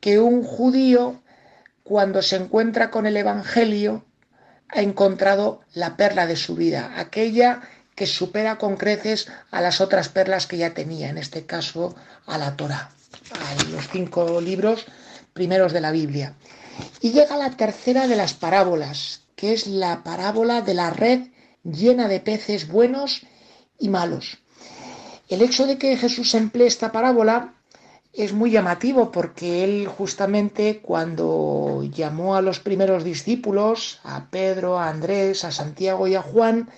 [0.00, 1.22] que un judío,
[1.84, 4.04] cuando se encuentra con el Evangelio,
[4.72, 7.62] ha encontrado la perla de su vida, aquella
[7.94, 11.94] que supera con creces a las otras perlas que ya tenía, en este caso
[12.26, 12.90] a la Torah,
[13.32, 14.86] a los cinco libros
[15.32, 16.34] primeros de la Biblia.
[17.00, 21.28] Y llega la tercera de las parábolas, que es la parábola de la red
[21.62, 23.22] llena de peces buenos
[23.78, 24.38] y malos.
[25.28, 27.54] El hecho de que Jesús emplee esta parábola
[28.12, 34.88] es muy llamativo porque él justamente cuando llamó a los primeros discípulos, a Pedro, a
[34.88, 36.70] Andrés, a Santiago y a Juan,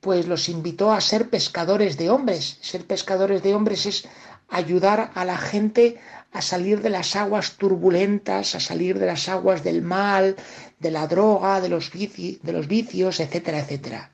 [0.00, 2.58] pues los invitó a ser pescadores de hombres.
[2.60, 4.06] Ser pescadores de hombres es
[4.50, 5.98] ayudar a la gente
[6.32, 10.36] a salir de las aguas turbulentas, a salir de las aguas del mal,
[10.80, 14.10] de la droga, de los, de los vicios, etcétera, etcétera.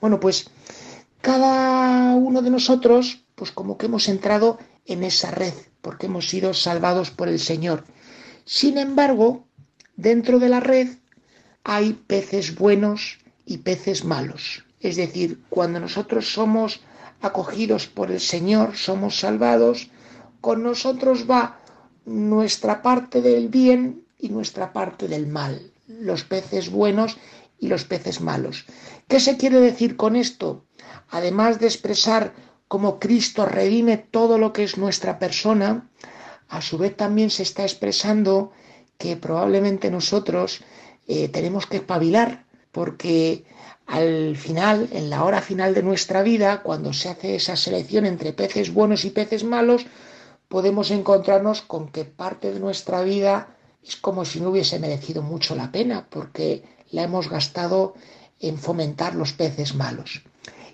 [0.00, 0.50] Bueno, pues
[1.22, 6.54] cada uno de nosotros, pues como que hemos entrado en esa red, porque hemos sido
[6.54, 7.84] salvados por el Señor.
[8.44, 9.46] Sin embargo,
[10.00, 10.88] Dentro de la red
[11.62, 14.64] hay peces buenos y peces malos.
[14.80, 16.80] Es decir, cuando nosotros somos
[17.20, 19.90] acogidos por el Señor, somos salvados,
[20.40, 21.60] con nosotros va
[22.06, 27.18] nuestra parte del bien y nuestra parte del mal, los peces buenos
[27.58, 28.64] y los peces malos.
[29.06, 30.64] ¿Qué se quiere decir con esto?
[31.10, 32.32] Además de expresar
[32.70, 35.90] cómo Cristo redime todo lo que es nuestra persona,
[36.48, 38.52] a su vez también se está expresando
[38.96, 40.60] que probablemente nosotros
[41.08, 43.44] eh, tenemos que espabilar, porque
[43.88, 48.32] al final, en la hora final de nuestra vida, cuando se hace esa selección entre
[48.32, 49.86] peces buenos y peces malos,
[50.46, 53.48] podemos encontrarnos con que parte de nuestra vida
[53.82, 56.62] es como si no hubiese merecido mucho la pena, porque
[56.92, 57.94] la hemos gastado
[58.38, 60.22] en fomentar los peces malos.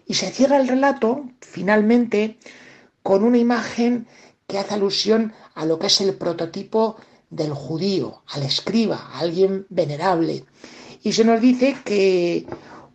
[0.07, 2.39] Y se cierra el relato, finalmente,
[3.03, 4.07] con una imagen
[4.47, 6.97] que hace alusión a lo que es el prototipo
[7.31, 10.45] del judío, al escriba, a alguien venerable.
[11.03, 12.47] Y se nos dice que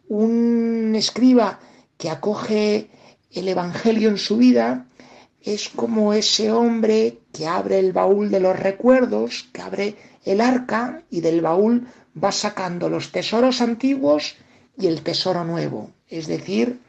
[0.08, 1.60] un escriba
[1.98, 2.90] que acoge
[3.32, 4.88] el Evangelio en su vida
[5.42, 11.04] es como ese hombre que abre el baúl de los recuerdos, que abre el arca
[11.10, 11.88] y del baúl
[12.22, 14.36] va sacando los tesoros antiguos
[14.78, 15.92] y el tesoro nuevo.
[16.08, 16.80] Es decir,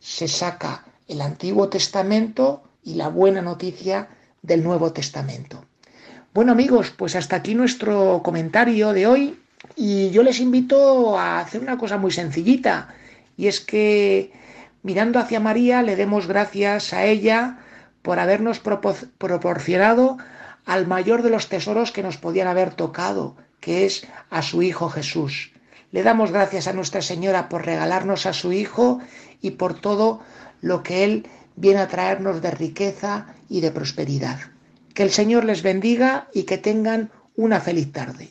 [0.00, 4.08] se saca el Antiguo Testamento y la buena noticia
[4.42, 5.64] del Nuevo Testamento.
[6.32, 9.38] Bueno amigos, pues hasta aquí nuestro comentario de hoy
[9.76, 12.94] y yo les invito a hacer una cosa muy sencillita
[13.36, 14.32] y es que
[14.82, 17.58] mirando hacia María le demos gracias a ella
[18.02, 20.16] por habernos proporcionado
[20.64, 24.88] al mayor de los tesoros que nos podían haber tocado, que es a su Hijo
[24.88, 25.52] Jesús.
[25.92, 29.00] Le damos gracias a Nuestra Señora por regalarnos a su Hijo
[29.40, 30.22] y por todo
[30.60, 31.26] lo que Él
[31.56, 34.38] viene a traernos de riqueza y de prosperidad.
[34.94, 38.30] Que el Señor les bendiga y que tengan una feliz tarde.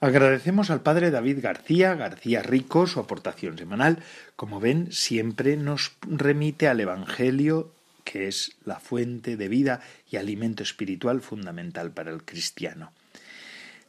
[0.00, 4.00] Agradecemos al padre David García, García Rico, su aportación semanal.
[4.36, 7.72] Como ven, siempre nos remite al Evangelio,
[8.04, 9.80] que es la fuente de vida
[10.10, 12.92] y alimento espiritual fundamental para el cristiano.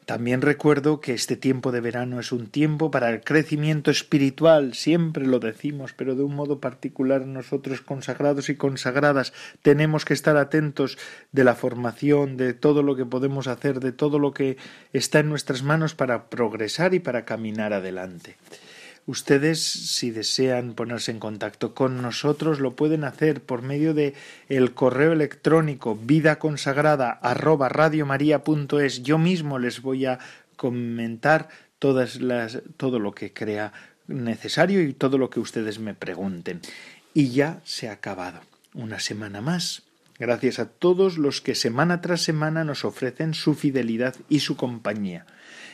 [0.06, 5.26] También recuerdo que este tiempo de verano es un tiempo para el crecimiento espiritual, siempre
[5.26, 9.34] lo decimos, pero de un modo particular nosotros consagrados y consagradas
[9.64, 11.00] tenemos que estar atentos
[11.32, 14.58] de la formación, de todo lo que podemos hacer, de todo lo que
[14.94, 18.36] está en nuestras manos para progresar y para caminar adelante.
[19.08, 24.16] Ustedes, si desean ponerse en contacto con nosotros, lo pueden hacer por medio de
[24.50, 26.40] el correo electrónico vida
[29.04, 30.18] Yo mismo les voy a
[30.56, 33.74] comentar todas las, todo lo que crea
[34.08, 36.62] necesario y todo lo que ustedes me pregunten.
[37.14, 38.40] Y ya se ha acabado.
[38.74, 39.84] Una semana más.
[40.18, 45.28] Gracias a todos los que semana tras semana nos ofrecen su fidelidad y su compañía.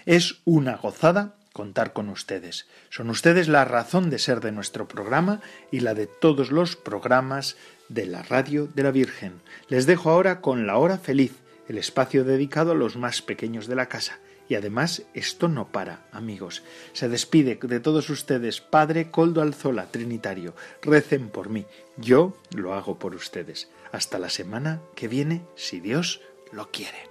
[0.06, 2.68] Es una gozada contar con ustedes.
[2.90, 5.42] Son ustedes la razón de ser de nuestro programa
[5.72, 7.58] y la de todos los programas
[7.90, 9.42] de la radio de la Virgen.
[9.68, 11.34] Les dejo ahora con la hora feliz,
[11.68, 14.20] el espacio dedicado a los más pequeños de la casa.
[14.48, 16.64] Y además esto no para, amigos.
[16.92, 20.54] Se despide de todos ustedes Padre Coldo Alzola, Trinitario.
[20.82, 21.66] Recen por mí.
[21.96, 23.70] Yo lo hago por ustedes.
[23.94, 26.20] Hasta la semana que viene, si Dios
[26.52, 27.11] lo quiere.